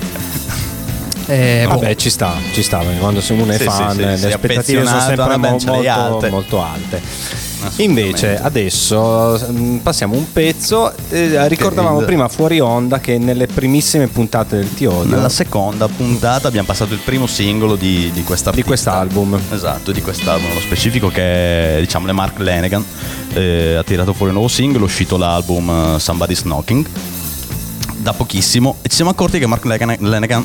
[1.28, 1.70] Eh, boh.
[1.70, 4.32] Vabbè, ci sta, ci sta, perché quando uno è Sì, sì, fan, sì, le sei
[4.32, 6.30] aspettative sono sempre mo- molto, alte.
[6.30, 7.02] molto alte.
[7.76, 14.06] Invece adesso mm, passiamo un pezzo, eh, ricordavamo il- prima fuori onda che nelle primissime
[14.08, 18.62] puntate del Tiodio Nella seconda puntata abbiamo passato il primo singolo di, di questa di
[18.62, 19.38] quest'album.
[19.50, 22.84] Esatto, di quest'album nello specifico che è diciamo le Mark Lanegan
[23.34, 26.86] eh, ha tirato fuori un nuovo singolo, è uscito l'album eh, Somebody's Knocking
[28.06, 30.44] da pochissimo e ci siamo accorti che Mark Lanegan,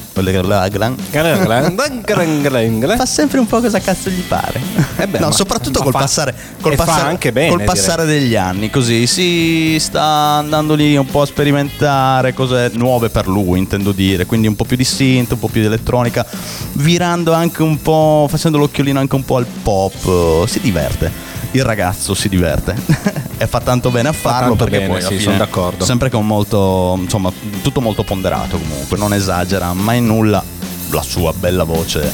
[2.98, 4.60] fa sempre un po' cosa cazzo gli pare.
[4.98, 8.06] Eh beh, no, ma- soprattutto ma col fa- passare, col passare, anche bene, col passare
[8.06, 13.60] degli anni, così si sta andando lì un po' a sperimentare cose nuove per lui,
[13.60, 16.26] intendo dire, quindi un po' più di synth, un po' più di elettronica,
[16.74, 21.12] virando anche un po', facendo l'occhiolino anche un po' al pop, si diverte.
[21.52, 22.76] Il ragazzo si diverte
[23.38, 25.84] e fa tanto bene a farlo perché bene, poi sì, sono d'accordo.
[25.84, 27.32] sempre con molto, insomma,
[27.62, 30.44] tutto molto ponderato comunque, non esagera mai nulla,
[30.92, 32.10] la sua bella voce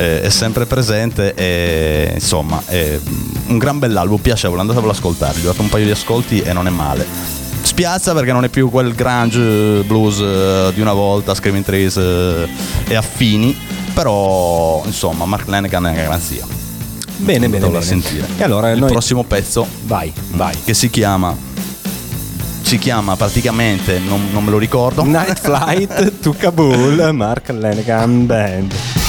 [0.00, 2.98] eh, è sempre presente e insomma è
[3.46, 6.52] un gran bell'album, piacevole, andatevelo ad ascoltare, gli ho dato un paio di ascolti e
[6.52, 7.06] non è male.
[7.62, 12.48] Spiazza perché non è più quel grunge blues eh, di una volta, Screaming Trees eh,
[12.88, 13.56] e affini,
[13.92, 16.59] però insomma Mark Lanegan è una garanzia.
[17.20, 17.82] Bene, bene, bene.
[17.82, 18.26] sentire.
[18.36, 20.54] E allora il noi prossimo pezzo vai, vai.
[20.64, 21.48] che si chiama
[22.62, 28.99] si chiama praticamente non, non me lo ricordo Night Flight to Kabul, Mark Lanegan Band.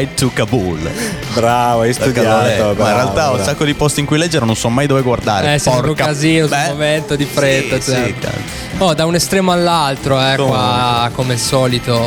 [0.00, 0.90] Flight to Kabul
[1.34, 2.28] Bravo, hai studiato.
[2.28, 3.42] ma in bravo, realtà ho un bravo.
[3.44, 5.54] sacco di posti in cui leggere, non so mai dove guardare.
[5.54, 7.78] Eh, sì, un Porca- casino sul momento di fretta.
[7.80, 8.28] sì, certo.
[8.28, 8.59] sì.
[8.82, 10.48] Oh, da un estremo all'altro, eh, Come?
[10.48, 12.00] qua come al solito,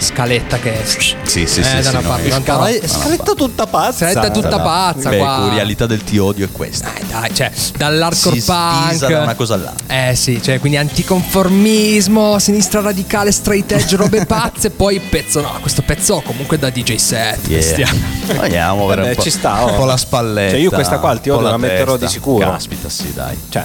[0.00, 2.86] scaletta che Sì, sì, eh, sì, da sì, una no, parte, tanta scala-.
[2.88, 4.10] Scaletta tutta pazza.
[4.10, 5.46] Scaletta tutta pazza Beh, qua.
[5.46, 6.90] curialità del ti odio è questa.
[6.92, 9.06] Dai, dai, cioè, dall'hardcore Si punk.
[9.06, 10.08] da una cosa all'altra.
[10.08, 14.70] Eh sì, cioè, quindi anticonformismo, sinistra radicale, straight edge, robe pazze.
[14.70, 17.46] poi pezzo, no, questo pezzo comunque da DJ set.
[17.46, 17.88] Yeah.
[18.34, 19.70] Vogliamo Vabbè, un po', ci sta, oh.
[19.70, 20.50] un po' la spalletta.
[20.54, 22.50] Cioè, io questa qua al ti odio la la metterò di sicuro.
[22.50, 23.38] Caspita, sì, dai.
[23.48, 23.64] Cioè,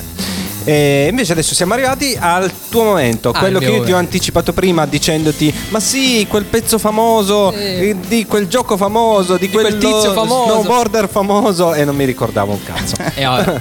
[0.65, 4.51] e invece adesso siamo arrivati al tuo momento, Ah, quello che io ti ho anticipato
[4.51, 10.11] prima dicendoti "Ma sì, quel pezzo famoso, eh, di quel gioco famoso, di, quel tizio
[10.13, 12.95] famoso." snowboarder famoso" e non mi ricordavo un cazzo.
[13.15, 13.59] E vabbè.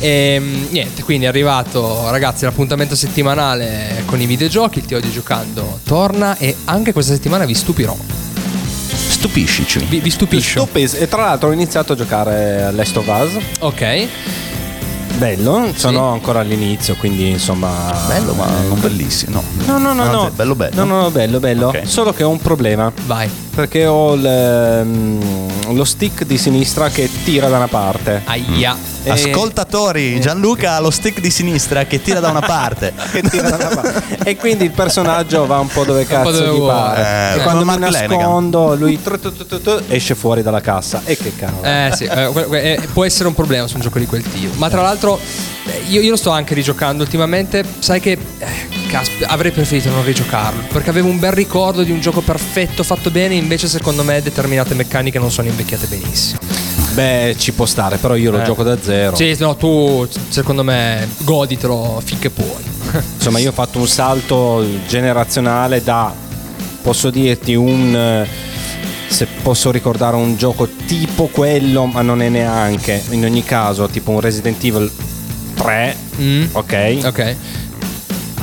[0.00, 5.78] E, niente, quindi è arrivato ragazzi l'appuntamento settimanale con i videogiochi, il ti odio giocando
[5.84, 7.96] torna e anche questa settimana vi stupirò.
[9.08, 9.78] Stupiscici.
[9.88, 10.68] Vi, vi stupisco.
[10.72, 13.42] E tra l'altro ho iniziato a giocare a Last of Us.
[13.60, 14.08] Ok.
[15.18, 17.70] Bello, sono ancora all'inizio, quindi insomma.
[18.08, 19.42] Bello, ma non bellissimo.
[19.66, 20.30] No, no, no, Anzi, no.
[20.34, 20.74] Bello, bello.
[20.74, 21.68] No, no, no, bello, bello.
[21.68, 21.86] Ok.
[21.86, 22.92] Solo che ho un problema.
[23.06, 23.30] Vai.
[23.54, 28.22] Perché ho ehm, lo stick di sinistra che tira da una parte.
[28.24, 28.74] Aia.
[29.04, 32.94] E- Ascoltatori, Gianluca ha lo stick di sinistra che tira da una parte.
[33.12, 34.18] che tira da una parte.
[34.24, 36.72] e quindi il personaggio va un po' dove po' cazzo dove gli vuole.
[36.72, 37.34] pare.
[37.34, 41.02] Eh, e quando mi nascondo, lui tru- tru- tru- tru- tru- esce fuori dalla cassa.
[41.04, 41.66] E che cavolo.
[41.66, 44.54] Eh sì, eh, eh, può essere un problema su un gioco di quel tipo.
[44.56, 47.64] Ma tra l'altro, eh, io, io lo sto anche rigiocando ultimamente.
[47.78, 48.46] Sai che eh,
[48.88, 50.62] casp- avrei preferito non rigiocarlo.
[50.72, 53.34] Perché avevo un bel ricordo di un gioco perfetto, fatto bene.
[53.34, 56.40] Invece, secondo me, determinate meccaniche non sono invecchiate benissimo.
[56.94, 58.44] Beh, ci può stare, però io lo Eh.
[58.44, 59.16] gioco da zero.
[59.16, 62.62] Sì, no, tu, secondo me, goditelo finché puoi.
[63.16, 66.12] Insomma, io ho fatto un salto generazionale da,
[66.82, 67.94] posso dirti, un...
[67.96, 68.28] eh,
[69.08, 73.02] Se posso ricordare un gioco tipo quello, ma non è neanche.
[73.10, 74.90] In ogni caso, tipo un Resident Evil
[75.62, 76.44] 3, Mm.
[76.52, 76.98] ok?
[77.04, 77.36] Ok.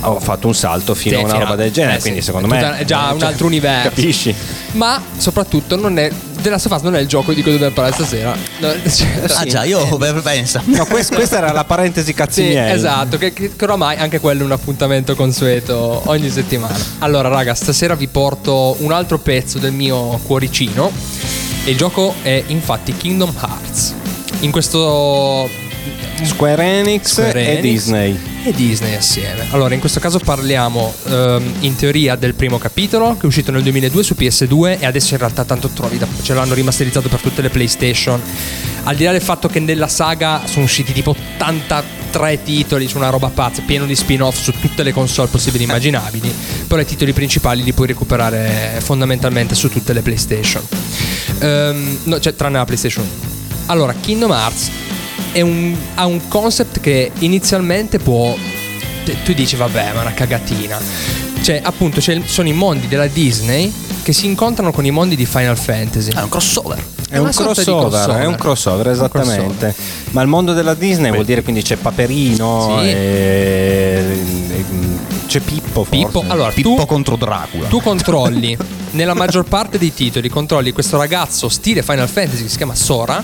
[0.02, 2.20] Ho fatto un salto fino Sì, a una fino roba a- del genere, eh, quindi
[2.22, 3.90] sì, secondo è me è già un cioè, altro universo.
[3.90, 4.34] Capisci?
[4.74, 6.10] Ma soprattutto non è.
[6.42, 8.34] The Last of Us non è il gioco di cui dobbiamo parlare stasera.
[8.60, 9.50] No, cioè, Ah sì.
[9.50, 10.62] già, io beh, pensa.
[10.64, 12.72] No, quest- questa era la parentesi cazzi Sì, miei.
[12.72, 16.78] esatto, che, che, che oramai anche quello è un appuntamento consueto ogni settimana.
[17.00, 20.90] Allora, raga, stasera vi porto un altro pezzo del mio cuoricino.
[21.66, 23.94] E il gioco è infatti Kingdom Hearts.
[24.40, 25.68] In questo.
[26.26, 28.20] Square Enix Square e Enix Disney.
[28.44, 29.46] E Disney assieme.
[29.52, 33.64] Allora, in questo caso parliamo ehm, in teoria del primo capitolo che è uscito nel
[33.64, 37.42] 2002 su PS2 e adesso in realtà tanto trovi, da, ce l'hanno rimasterizzato per tutte
[37.42, 38.22] le PlayStation.
[38.84, 43.10] Al di là del fatto che nella saga sono usciti tipo 83 titoli su una
[43.10, 46.34] roba pazza, pieno di spin-off su tutte le console possibili e immaginabili,
[46.68, 50.64] però i titoli principali li puoi recuperare fondamentalmente su tutte le PlayStation.
[51.40, 53.38] Ehm, no, cioè tranne la PlayStation 1.
[53.68, 54.72] Allora, Kingdom Hearts
[55.42, 58.36] un- ha un concept che inizialmente può.
[59.24, 60.78] Tu dici, vabbè, ma è una cagatina.
[61.42, 63.72] Cioè, appunto, c'è- sono i mondi della Disney
[64.04, 66.12] che si incontrano con i mondi di Final Fantasy.
[66.12, 66.84] È un crossover.
[67.10, 69.74] È un di crossover, è un crossover, esattamente.
[70.12, 72.86] Ma il mondo della Disney vuol dire quindi c'è Paperino Sì.
[72.88, 74.68] e, e-
[75.26, 75.90] c'è Pippo forse.
[75.90, 77.68] Pippo, allora, Pippo tu, contro Dracula.
[77.68, 78.56] tu controlli,
[78.92, 83.24] nella maggior parte dei titoli, controlli questo ragazzo stile Final Fantasy che si chiama Sora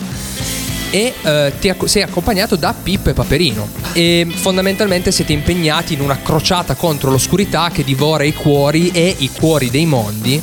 [0.95, 3.67] e eh, ti sei accompagnato da Pippo e Paperino.
[3.91, 9.29] E fondamentalmente siete impegnati in una crociata contro l'oscurità che divora i cuori e i
[9.29, 10.41] cuori dei mondi.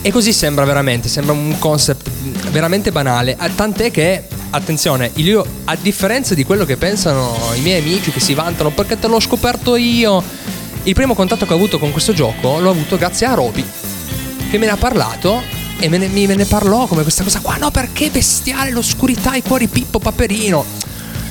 [0.00, 2.08] E così sembra veramente, sembra un concept
[2.50, 8.12] veramente banale, tant'è che attenzione, io a differenza di quello che pensano i miei amici
[8.12, 10.22] che si vantano perché te l'ho scoperto io,
[10.84, 13.64] il primo contatto che ho avuto con questo gioco l'ho avuto grazie a Roby
[14.48, 17.40] che me ne ha parlato e me ne, mi- me ne parlò come questa cosa
[17.40, 17.56] qua.
[17.56, 20.64] No, perché bestiale l'oscurità, i cuori Pippo Paperino.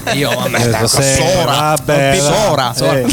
[0.06, 2.18] E io, vabbè, Eh, dai, sì, Sora, vabbè.
[2.22, 2.98] Sora, Sora.
[3.00, 3.06] Eh.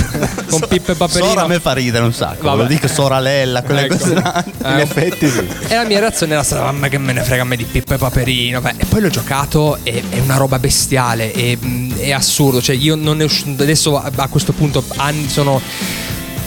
[0.49, 1.29] con Pippo e Paperino.
[1.31, 2.45] Sora a me fa ridere un sacco.
[2.45, 2.63] Vabbè.
[2.63, 3.97] Lo dico Soralella, quelle Ecco.
[3.97, 4.45] cose là.
[4.45, 5.45] Eh, In effetti sì.
[5.67, 7.95] E la mia reazione era stata, mamma che me ne frega a me di Pippo
[7.95, 8.61] e Paperino.
[8.61, 11.59] Beh, e poi l'ho giocato e è una roba bestiale, è,
[11.97, 12.63] è assurdo.
[12.63, 15.61] Cioè, io non ne uscito, adesso a, a questo punto anni sono...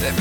[0.01, 0.11] eh,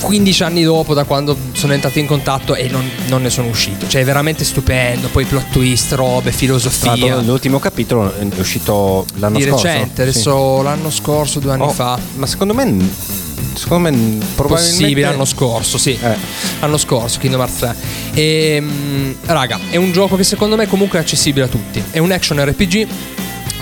[0.00, 3.86] 15 anni dopo da quando sono entrato in contatto e non, non ne sono uscito
[3.88, 9.38] cioè è veramente stupendo poi plot twist robe filosofia l'altro, l'ultimo capitolo è uscito l'anno
[9.38, 9.66] di scorso.
[9.66, 10.08] recente Sì.
[10.08, 13.20] adesso l'anno scorso due anni Oh, fa Ma secondo me
[13.54, 15.98] secondo me probabilmente Possibile l'anno scorso, sì.
[16.00, 16.16] Eh.
[16.60, 17.76] L'anno scorso, Kingdom Hearts 3.
[18.14, 21.82] E, mm, raga, è un gioco che secondo me comunque è accessibile a tutti.
[21.90, 22.86] È un action RPG.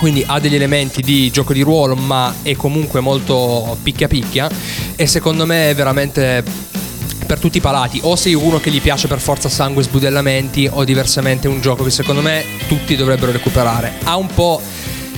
[0.01, 4.49] Quindi ha degli elementi di gioco di ruolo, ma è comunque molto picchia picchia.
[4.95, 6.43] E secondo me è veramente
[7.27, 7.99] per tutti i palati.
[8.01, 11.91] O sei uno che gli piace per forza sangue sbudellamenti, o diversamente un gioco che
[11.91, 13.99] secondo me tutti dovrebbero recuperare.
[14.01, 14.59] Ha un po'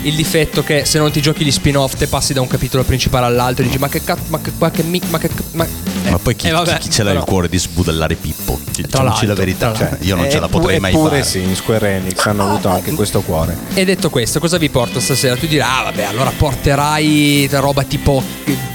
[0.04, 3.26] il difetto che se non ti giochi gli spin-off te passi da un capitolo principale
[3.26, 5.66] all'altro e dici ma che cazzo, ma che, ma che, ma che ma,
[6.10, 8.60] Ma poi chi, eh, vabbè, chi- chi ce l'ha però- il cuore di sbudellare Pippo?
[8.74, 11.24] Diciamoci la verità, cioè, io non ce la potrei mai eppure fare.
[11.24, 13.56] sì, in Square Enix hanno avuto anche questo cuore.
[13.76, 15.36] E detto questo, cosa vi porto stasera?
[15.36, 18.22] Tu dirai, ah vabbè, allora porterai roba tipo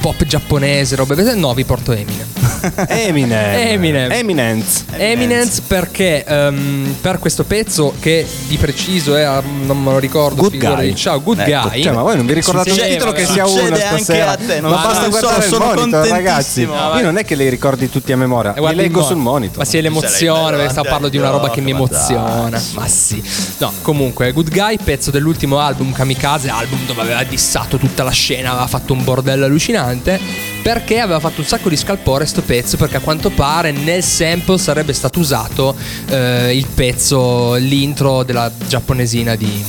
[0.01, 1.15] pop giapponese, roba...
[1.35, 2.27] No, vi porto Eminem.
[2.89, 3.55] Eminem.
[3.69, 4.11] Eminem.
[4.13, 4.85] Eminence.
[4.97, 9.25] Eminence perché ehm, per questo pezzo che di preciso è,
[9.65, 10.87] non me lo ricordo, Good figurati.
[10.87, 10.95] Guy.
[10.95, 11.83] ciao, Good Ecco, Guy.
[11.83, 14.31] Cioè, ma voi non vi ricordate un Succede, titolo che sia uno stasera?
[14.33, 16.61] a te, non ma basta so, guardare il sono monitor, ragazzi.
[16.63, 19.07] Io non è che li ricordi tutti a memoria, E li guarda il leggo mo-
[19.07, 19.59] sul monitor.
[19.59, 22.61] Ma sì, è l'emozione, perché sta parlo di una roba che mi emoziona.
[22.75, 23.23] Ma sì.
[23.59, 28.51] No, comunque, Good Guy, pezzo dell'ultimo album Kamikaze, album dove aveva dissato tutta la scena,
[28.51, 30.47] aveva fatto un bordello allucinante.
[30.61, 34.59] Perché aveva fatto un sacco di scalpore sto pezzo, perché a quanto pare nel sample
[34.59, 35.75] sarebbe stato usato
[36.09, 39.65] eh, il pezzo, l'intro della giapponesina di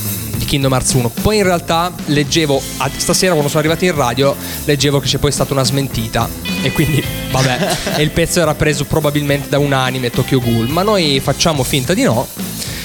[0.50, 1.12] Kingdom Hearts 1.
[1.22, 2.60] Poi in realtà leggevo,
[2.96, 4.34] stasera quando sono arrivati in radio,
[4.64, 6.28] leggevo che c'è poi stata una smentita.
[6.62, 10.66] E quindi, vabbè, e il pezzo era preso probabilmente da un anime Tokyo Ghoul.
[10.66, 12.26] Ma noi facciamo finta di no.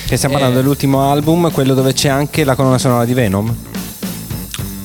[0.05, 0.37] Che stiamo Eh.
[0.37, 3.51] parlando dell'ultimo album, quello dove c'è anche la colonna sonora di Venom.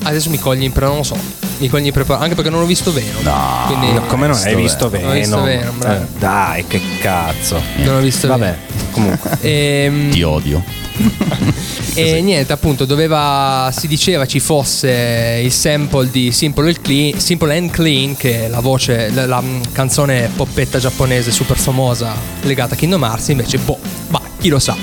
[0.01, 1.40] Adesso mi cogli in pre, non lo so.
[1.61, 3.21] Mi cogli in preparato, anche perché non ho visto Venom.
[3.21, 5.09] No, Quindi, No, come non hai visto Non Venom?
[5.09, 6.01] ho visto Venom, bravo.
[6.01, 7.61] Eh, dai, che cazzo.
[7.83, 8.91] Non ho visto Vabbè, Venom.
[8.91, 9.37] comunque.
[9.41, 10.63] Ehm, Ti odio.
[11.93, 17.57] E niente, appunto, doveva, si diceva ci fosse il sample di Simple and Clean, Simple
[17.57, 22.75] and Clean che è la voce, la, la, mm, canzone poppetta giapponese super famosa legata
[22.75, 24.75] a Kingdom Hearts, invece, boh, ma chi lo sa.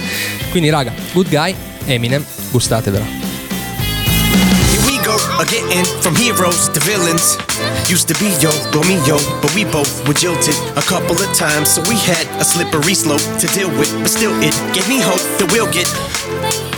[0.51, 1.55] Quindi, raga, Good Guy,
[1.87, 3.18] Eminem, gustatevela.
[5.39, 7.39] We go from heroes to villains.
[7.89, 11.81] Used to be yo, Romeo, but we both were jilted a couple of times, so
[11.83, 13.87] we had a slippery slope to deal with.
[14.03, 15.87] But still, it gave me hope that we'll get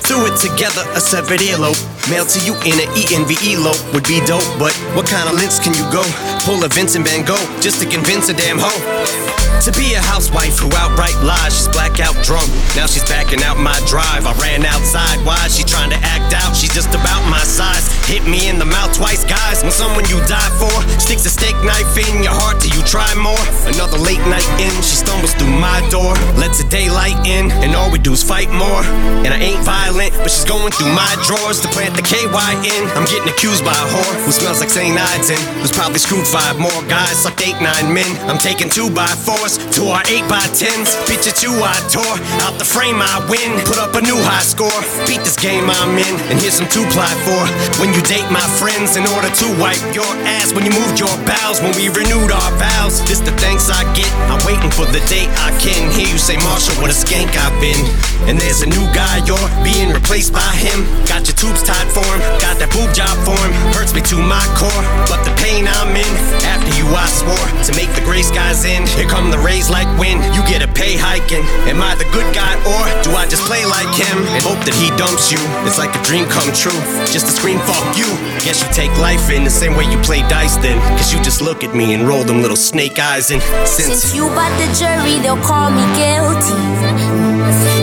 [0.04, 0.84] through it together.
[0.92, 1.80] A severed earlobe
[2.10, 5.58] mailed to you in an ENVE lope would be dope, but what kind of lengths
[5.58, 6.04] can you go?
[6.44, 9.39] Pull a Vincent Van Gogh just to convince a damn hoe.
[9.68, 12.48] To be a housewife who outright lies, she's blackout drunk.
[12.72, 14.24] Now she's backing out my drive.
[14.24, 15.20] I ran outside.
[15.20, 16.56] Why she trying to act out?
[16.56, 17.92] She's just about my size.
[18.08, 19.60] Hit me in the mouth twice, guys.
[19.60, 23.04] When someone you die for sticks a steak knife in your heart, do you try
[23.20, 23.36] more?
[23.68, 26.16] Another late night in, she stumbles through my door.
[26.40, 28.80] Lets the daylight in, and all we do is fight more.
[29.28, 32.82] And I ain't violent, but she's going through my drawers to plant the KY in.
[32.96, 34.96] I'm getting accused by a whore who smells like St.
[34.96, 38.08] Ides and who's probably screwed five more guys, sucked eight, nine men.
[38.24, 40.94] I'm taking two by fours to our eight by tens.
[41.08, 42.18] Bitch, it's you I tore.
[42.44, 43.58] Out the frame I win.
[43.66, 44.80] Put up a new high score.
[45.08, 46.14] Beat this game I'm in.
[46.30, 47.42] And here's some two ply for.
[47.80, 50.52] When you date my friends in order to wipe your ass.
[50.54, 51.58] When you moved your bowels.
[51.58, 53.02] When we renewed our vows.
[53.08, 54.10] This the thanks I get.
[54.30, 57.56] I'm waiting for the day I can hear you say, Marshall, what a skank I've
[57.58, 57.80] been.
[58.28, 60.84] And there's a new guy, you're being replaced by him.
[61.08, 62.20] Got your tubes tied for him.
[62.38, 63.52] Got that boob job for him.
[63.72, 64.84] Hurts me to my core.
[65.08, 66.12] But the pain I'm in.
[66.44, 68.86] After you, I swore to make the gray skies end.
[68.92, 70.22] Here come the rays like wind.
[70.34, 71.44] You get a pay hiking.
[71.68, 74.76] Am I the good guy or do I just play like him and hope that
[74.76, 75.40] he dumps you?
[75.66, 76.76] It's like a dream come true.
[77.08, 78.08] Just to scream fuck you.
[78.44, 80.78] Guess you take life in the same way you play dice then.
[80.96, 84.14] Cause you just look at me and roll them little snake eyes and since Since
[84.14, 87.09] you bought the jury, they'll call me guilty.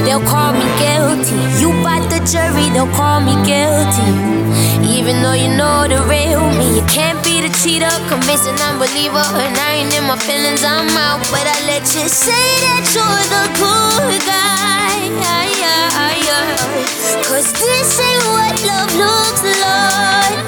[0.08, 1.36] They'll call me guilty.
[1.60, 4.08] You bought the jury, they'll call me guilty.
[4.88, 9.28] Even though you know the real me, you can't be the cheater, convincing unbeliever.
[9.36, 11.20] And I ain't in my feelings, I'm out.
[11.28, 14.48] But I let you say that you're the good guy.
[17.28, 20.40] Cause this ain't what love looks like.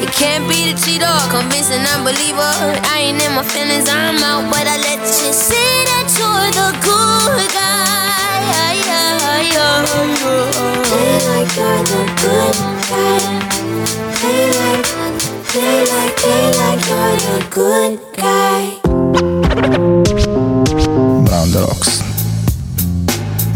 [0.00, 2.56] You can't be the cheater, convincing unbeliever.
[2.88, 4.48] I ain't in my feelings, I'm out.
[4.50, 8.78] But I let you say you're the good guy.
[10.86, 12.56] Play like you're the good
[12.90, 13.18] guy.
[14.14, 14.86] Play like,
[15.50, 18.62] play like, play like you're the good guy.
[21.24, 21.92] Brown the Rocks.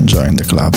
[0.05, 0.75] Join the club.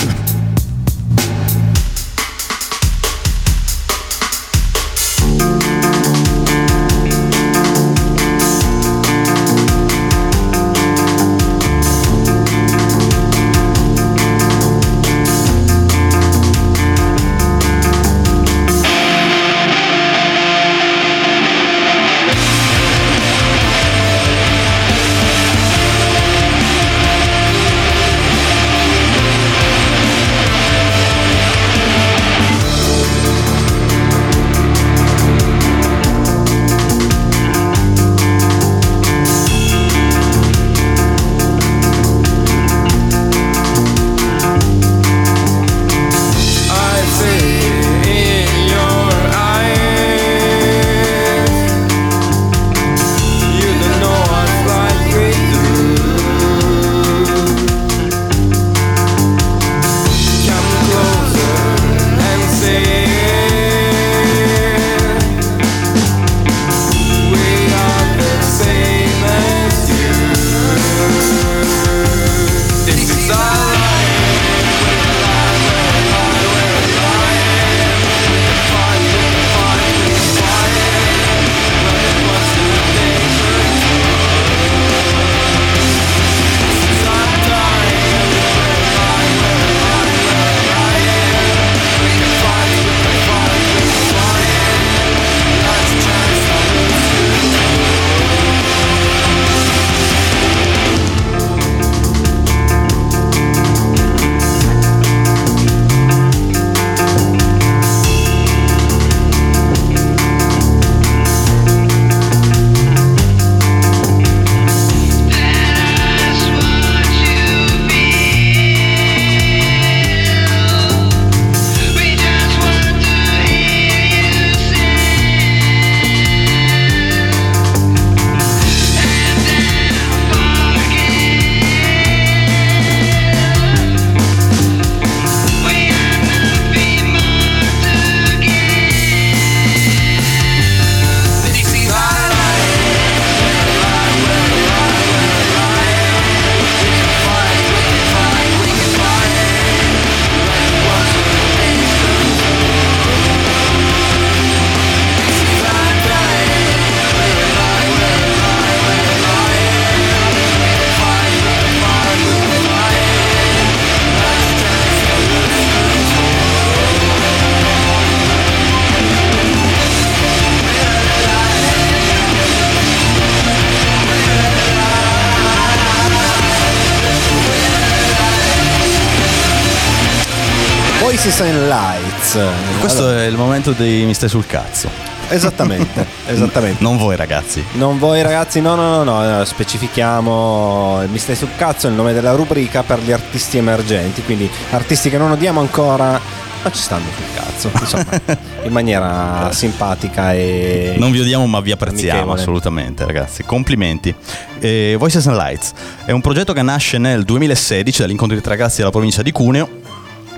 [184.24, 184.90] Stai sul cazzo.
[185.30, 186.82] Esattamente, esattamente.
[186.84, 187.64] Non voi ragazzi.
[187.74, 192.14] Non voi ragazzi, no, no, no, no, eh, specifichiamo, mi stai sul cazzo, il nome
[192.14, 196.20] della rubrica per gli artisti emergenti, quindi artisti che non odiamo ancora,
[196.64, 200.96] ma ci stanno sul cazzo, insomma, in maniera simpatica e...
[200.98, 202.40] Non vi odiamo ma vi apprezziamo Amichevole.
[202.40, 203.44] assolutamente ragazzi.
[203.44, 204.14] Complimenti.
[204.60, 205.72] Eh, Voices and Lights
[206.06, 209.82] è un progetto che nasce nel 2016 dall'incontro di tre ragazzi della provincia di Cuneo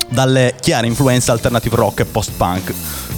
[0.10, 2.74] dalle chiare influenze alternative rock e post-punk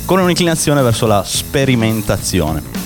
[0.06, 2.77] con un'inclinazione verso la sperimentazione.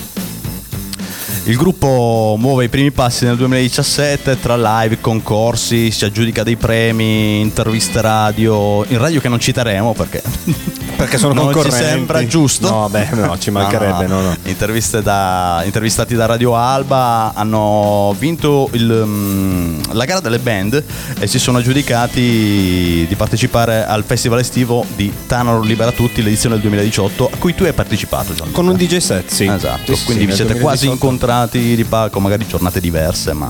[1.51, 7.41] Il gruppo muove i primi passi nel 2017 tra live, concorsi, si aggiudica dei premi,
[7.41, 10.21] interviste radio, in radio che non citeremo perché
[10.95, 11.83] Perché sono non ci concorrenti.
[11.85, 12.69] sembra giusto.
[12.69, 14.37] No, beh, no, ci mancherebbe, no, no.
[14.43, 20.81] Interviste da- intervistati da Radio Alba hanno vinto il, mm, la gara delle band
[21.19, 26.63] e si sono aggiudicati di partecipare al festival estivo di Tanaro Libera Tutti, l'edizione del
[26.65, 28.55] 2018, a cui tu hai partecipato, Gianluca.
[28.55, 29.45] Con un DJ set, sì.
[29.47, 30.61] Esatto, Sì, sì, quindi vi nel siete 2018.
[30.61, 33.49] quasi incontrati di palco, magari giornate diverse, ma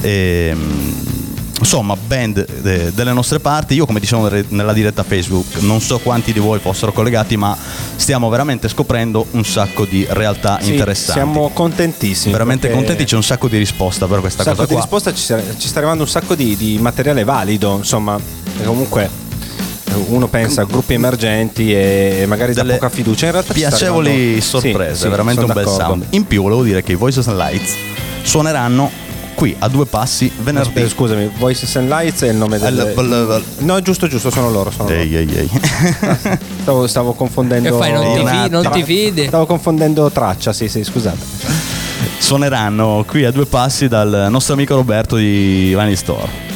[0.00, 1.06] ehm,
[1.58, 3.74] insomma, band eh, delle nostre parti.
[3.74, 7.56] Io, come dicevo nel- nella diretta Facebook, non so quanti di voi fossero collegati, ma
[7.96, 11.20] stiamo veramente scoprendo un sacco di realtà Sì, interessanti.
[11.20, 12.32] Siamo contentissimi.
[12.32, 14.82] veramente contenti, c'è un sacco di risposta per questa un sacco cosa di qua.
[14.82, 18.18] risposta, ci, sta- ci sta arrivando un sacco di, di materiale valido, insomma,
[18.64, 19.26] comunque
[20.08, 23.26] uno pensa a gruppi emergenti e magari dà Delle poca fiducia.
[23.26, 25.84] In realtà Piacevoli sorprese, Sì, sì, veramente un sono bel d'accordo.
[25.92, 26.04] sound.
[26.10, 27.74] In più, volevo dire che i Voices and Lights
[28.22, 28.90] suoneranno
[29.34, 30.68] qui a due passi venerdì.
[30.68, 33.42] Aspetta, scusami, Voices and Lights è il nome del...
[33.58, 34.70] No, giusto, giusto, sono loro.
[34.70, 35.00] Sono loro.
[35.00, 35.50] Ehi, ehi, ehi.
[36.62, 37.70] Stavo, stavo confondendo...
[37.70, 39.26] Che fai, non ti fi- non ti fidi?
[39.26, 41.18] Stavo confondendo traccia, sì, sì, scusate.
[42.18, 46.46] suoneranno qui a due passi dal nostro amico Roberto di Vinyl Store.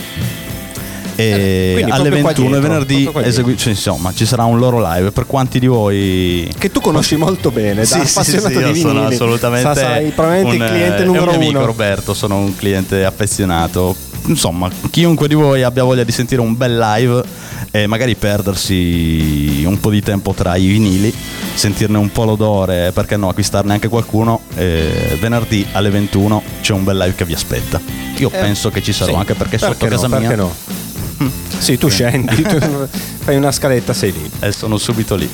[1.15, 4.81] E quindi alle proprio qua 21 dietro, venerdì esegui- cioè, insomma ci sarà un loro
[4.81, 8.57] live per quanti di voi Che tu conosci molto bene, da sì, sì, appassionato sì,
[8.59, 9.15] di io sono vinili.
[9.15, 11.67] assolutamente Sa- sai, probabilmente un, il cliente eh, numero è un mio amico uno.
[11.67, 13.95] Roberto sono un cliente affezionato
[14.27, 17.23] insomma chiunque di voi abbia voglia di sentire un bel live
[17.73, 21.13] e magari perdersi un po' di tempo tra i vinili
[21.55, 26.85] sentirne un po' l'odore perché no acquistarne anche qualcuno eh, venerdì alle 21 c'è un
[26.85, 27.81] bel live che vi aspetta
[28.17, 29.19] io Eh, penso che ci sarò sì.
[29.19, 30.55] anche perché, Perché sotto no, casa mia perché no?
[31.59, 32.59] Sì, tu scendi, tu
[33.23, 34.31] fai una scaletta, sei lì.
[34.41, 35.29] e sono subito lì.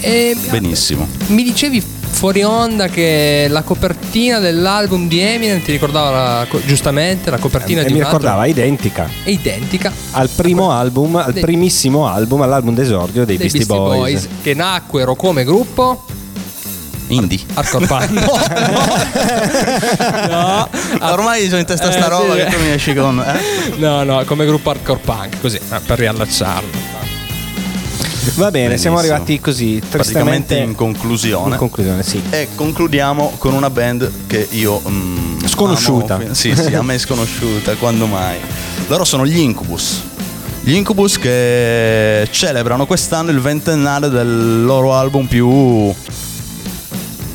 [0.00, 1.06] E benissimo.
[1.28, 7.38] Mi dicevi fuori onda che la copertina dell'album di Eminem ti ricordava la giustamente la
[7.38, 9.08] copertina E di mi un altro- ricordava identica.
[9.24, 9.92] È identica.
[10.12, 14.28] Al primo album, al Dei- primissimo album, all'album d'esordio dei, dei Beastie, Boys.
[14.42, 16.04] che nacquero come gruppo
[17.08, 18.10] indie Hardcore Punk
[20.28, 20.68] no, no.
[21.12, 22.38] ormai sono in testa sta Eh, roba sì.
[22.38, 23.74] che tu mi esci con eh?
[23.76, 26.96] no no come gruppo Hardcore Punk così eh, per riallacciarlo
[28.34, 28.98] Va bene, siamo Benissimo.
[28.98, 31.52] arrivati così, praticamente in conclusione.
[31.52, 32.20] in conclusione, sì.
[32.28, 34.82] E concludiamo con una band che io.
[34.86, 36.16] mm, Sconosciuta.
[36.16, 36.34] amo.
[36.34, 38.36] sì, sì, a me è sconosciuta, quando mai.
[38.88, 40.02] Loro sono gli Incubus.
[40.60, 45.94] Gli Incubus che celebrano quest'anno il ventennale del loro album più.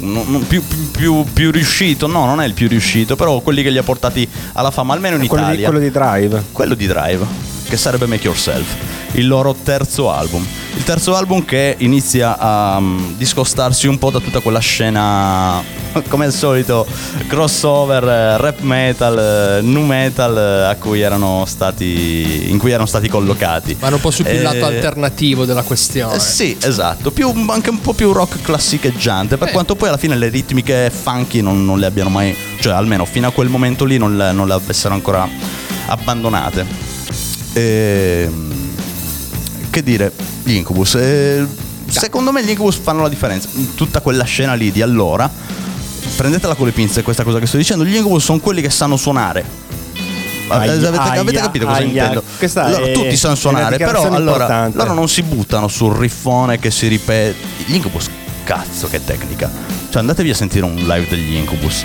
[0.03, 3.69] Non- non- più, più- più- riuscito, no, non è il più riuscito, però quelli che
[3.69, 5.69] li ha portati alla fama, almeno in Quello di, Italia.
[5.69, 6.43] quello di Drive.
[6.51, 7.25] quello di Drive,
[7.67, 8.67] che sarebbe Make Yourself,
[9.13, 10.45] il loro terzo album.
[10.75, 15.61] Il terzo album che inizia a mm, discostarsi un po' da tutta quella scena,
[16.09, 16.85] come al solito,
[17.27, 22.87] crossover, eh, rap metal, eh, nu metal eh, a cui erano stati, in cui erano
[22.87, 23.77] stati collocati.
[23.79, 27.69] vanno un po' su più Eh, lato alternativo della questione eh, sì, esatto, più, anche
[27.69, 29.51] un po' più rock classicheggiante, per Eh.
[29.51, 33.27] quanto poi alla fine le ritmiche funky non, non le abbiano mai, cioè almeno fino
[33.27, 35.27] a quel momento lì non le, non le avessero ancora
[35.85, 36.65] abbandonate.
[37.53, 38.52] Ehm,
[39.73, 40.11] che dire,
[40.43, 41.43] gli Incubus, eh,
[41.87, 45.27] secondo me gli Incubus fanno la differenza, tutta quella scena lì di allora,
[46.15, 48.97] prendetela con le pinze questa cosa che sto dicendo, gli Incubus sono quelli che sanno
[48.97, 49.43] suonare.
[50.47, 51.87] Aia, avete, avete aia, capito cosa aia.
[51.87, 52.23] intendo?
[52.69, 56.87] Loro è- tutti sanno suonare, però allora loro non si buttano sul riffone che si
[56.87, 57.35] ripete.
[57.65, 58.09] Gli Incubus,
[58.43, 59.49] cazzo, che tecnica.
[59.89, 61.83] Cioè, andatevi a sentire un live degli Incubus.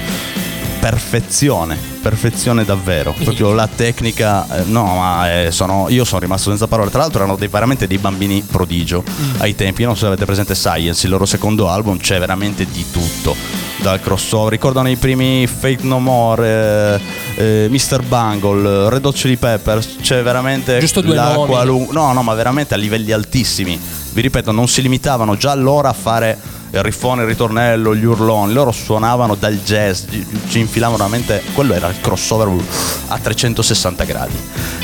[0.81, 1.79] Perfezione,
[2.09, 3.13] perfezione davvero.
[3.23, 4.47] Proprio la tecnica.
[4.61, 6.89] eh, no, ma eh, sono, io sono rimasto senza parole.
[6.91, 9.05] Tra l'altro, erano dei- veramente dei bambini prodigio
[9.39, 9.83] ai tempi.
[9.83, 13.37] Io non so se avete presente Science, il loro secondo album, c'è veramente di tutto.
[13.81, 17.01] Dal crossover, ricordano i primi Fake No More,
[17.37, 18.03] eh, eh, Mr.
[18.03, 19.97] Bungle, Red Hot Chili Peppers.
[20.01, 21.49] C'è veramente Giusto due la nomi.
[21.51, 23.79] qualu- no, no, ma veramente a livelli altissimi.
[24.13, 26.37] Vi ripeto, non si limitavano già allora a fare
[26.71, 30.05] il riffone, il ritornello, gli urloni, loro suonavano dal jazz,
[30.49, 32.49] ci infilavano veramente, quello era il crossover
[33.09, 34.37] a 360 gradi.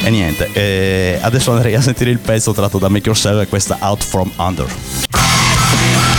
[0.03, 3.76] E niente, eh, adesso andrei a sentire il pezzo tratto da Make Yourself e questa
[3.80, 6.14] Out From Under.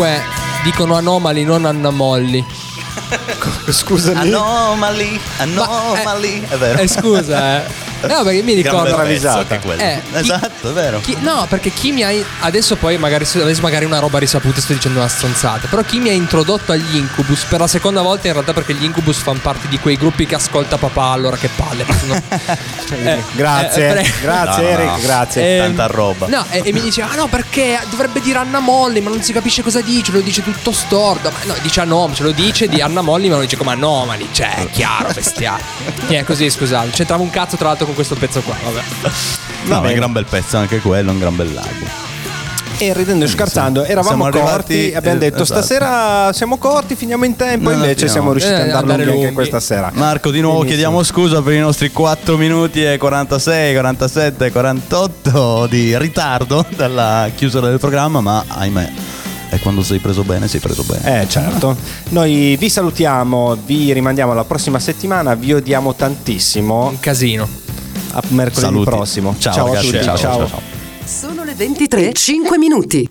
[0.00, 0.22] Comunque
[0.64, 2.44] dicono Anomali, non Annamolli.
[3.68, 4.18] Scusami.
[4.18, 6.46] Anomali, anomali.
[6.48, 6.78] è vero.
[6.78, 7.89] Eh, scusa, eh.
[8.06, 8.94] No, perché mi ricordo.
[8.94, 9.80] quello.
[9.80, 11.00] Eh, chi- esatto, è vero.
[11.00, 12.10] chi- no, perché chi mi ha.
[12.40, 15.66] Adesso poi magari se avessi magari una roba risaputa sto dicendo una stronzata.
[15.68, 18.84] Però chi mi ha introdotto agli Incubus per la seconda volta in realtà perché gli
[18.84, 21.84] Incubus fanno parte di quei gruppi che ascolta papà, allora che palle.
[22.90, 23.08] No.
[23.08, 24.98] Eh, Grazie, eh, pre- grazie No, no, Eric, no.
[25.00, 25.56] grazie.
[25.58, 26.26] Ehm, Tanta roba.
[26.26, 29.32] No, e, e mi diceva, ah no, perché dovrebbe dire Anna Molly, ma non si
[29.32, 31.30] capisce cosa dice, lo dice tutto storto.
[31.30, 34.28] Ma no, dice Anom, ce lo dice di Anna Molly, ma lo dice come anomali.
[34.32, 35.62] Cioè, è chiaro, bestiale.
[36.08, 36.90] Niente, così, scusate.
[36.90, 38.54] C'entrava un cazzo, tra l'altro, con questo pezzo qua.
[38.62, 38.82] Vabbè.
[39.62, 41.86] No, ma è un gran bel pezzo anche quello, un gran bell'album.
[42.78, 44.38] E ridendo e scherzando, eravamo Siamo corti.
[44.72, 45.60] arrivati- abbiamo detto esatto.
[45.60, 47.68] stasera siamo corti, finiamo in tempo.
[47.68, 48.10] No, invece no.
[48.10, 49.50] siamo riusciti Eh, ad andare andare lunghi anche lunghi.
[49.50, 49.90] questa sera.
[49.92, 50.80] Marco, di nuovo Benissimo.
[50.82, 57.68] chiediamo scusa per i nostri 4 minuti e 46, 47, 48 di ritardo dalla chiusura
[57.68, 58.92] del programma, ma ahimè,
[59.50, 61.20] è quando sei preso bene, sei preso bene.
[61.20, 61.76] Eh certo,
[62.08, 66.86] noi vi salutiamo, vi rimandiamo alla prossima settimana, vi odiamo tantissimo.
[66.86, 67.46] Un casino.
[68.12, 68.90] A mercoledì Saluti.
[68.90, 69.34] prossimo.
[69.38, 70.36] Ciao, a ragazzi, tutti, ciao, ciao.
[70.38, 70.60] ciao, ciao.
[71.04, 73.08] Sono le 23, 5 minuti.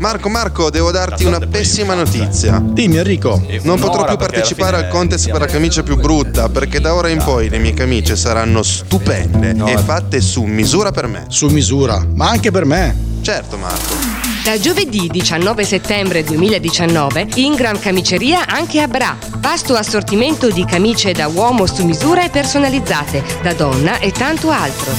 [0.00, 2.58] Marco, Marco, devo darti una pessima notizia.
[2.64, 3.40] Dimmi Enrico.
[3.62, 7.22] Non potrò più partecipare al contest per la camicia più brutta perché da ora in
[7.22, 11.26] poi le mie camicie saranno stupende e fatte su misura per me.
[11.28, 12.96] Su misura, ma anche per me.
[13.20, 14.09] Certo, Marco.
[14.42, 19.14] Da giovedì 19 settembre 2019, Ingram Camiceria anche a Bra.
[19.36, 24.92] Vasto assortimento di camicie da uomo su misura e personalizzate, da donna e tanto altro.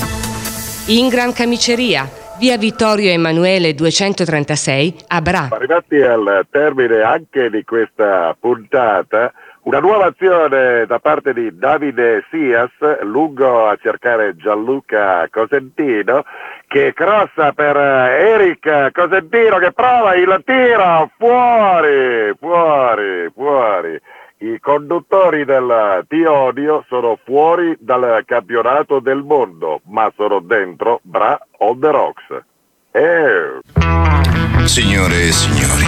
[0.86, 5.48] Ingram Camiceria, via Vittorio Emanuele 236 a Bra.
[5.52, 9.34] Arrivati al termine anche di questa puntata,
[9.64, 16.24] una nuova azione da parte di Davide Sias, lungo a cercare Gianluca Cosentino,
[16.68, 24.01] che crossa per eh, Eric Cosentino che prova il tiro, fuori, fuori, fuori.
[24.39, 31.80] I conduttori del Tiodio sono fuori dal campionato del mondo, ma sono dentro Bra on
[31.80, 32.43] the Rocks.
[32.91, 34.31] Eh.
[34.66, 35.86] Signore e signori,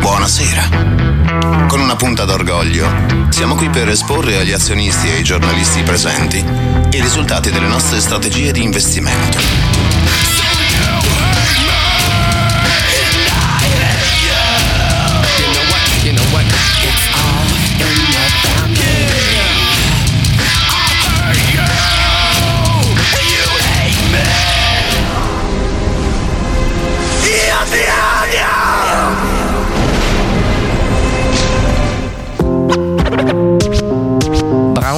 [0.00, 1.66] buonasera.
[1.68, 2.88] Con una punta d'orgoglio,
[3.28, 8.50] siamo qui per esporre agli azionisti e ai giornalisti presenti i risultati delle nostre strategie
[8.50, 9.71] di investimento.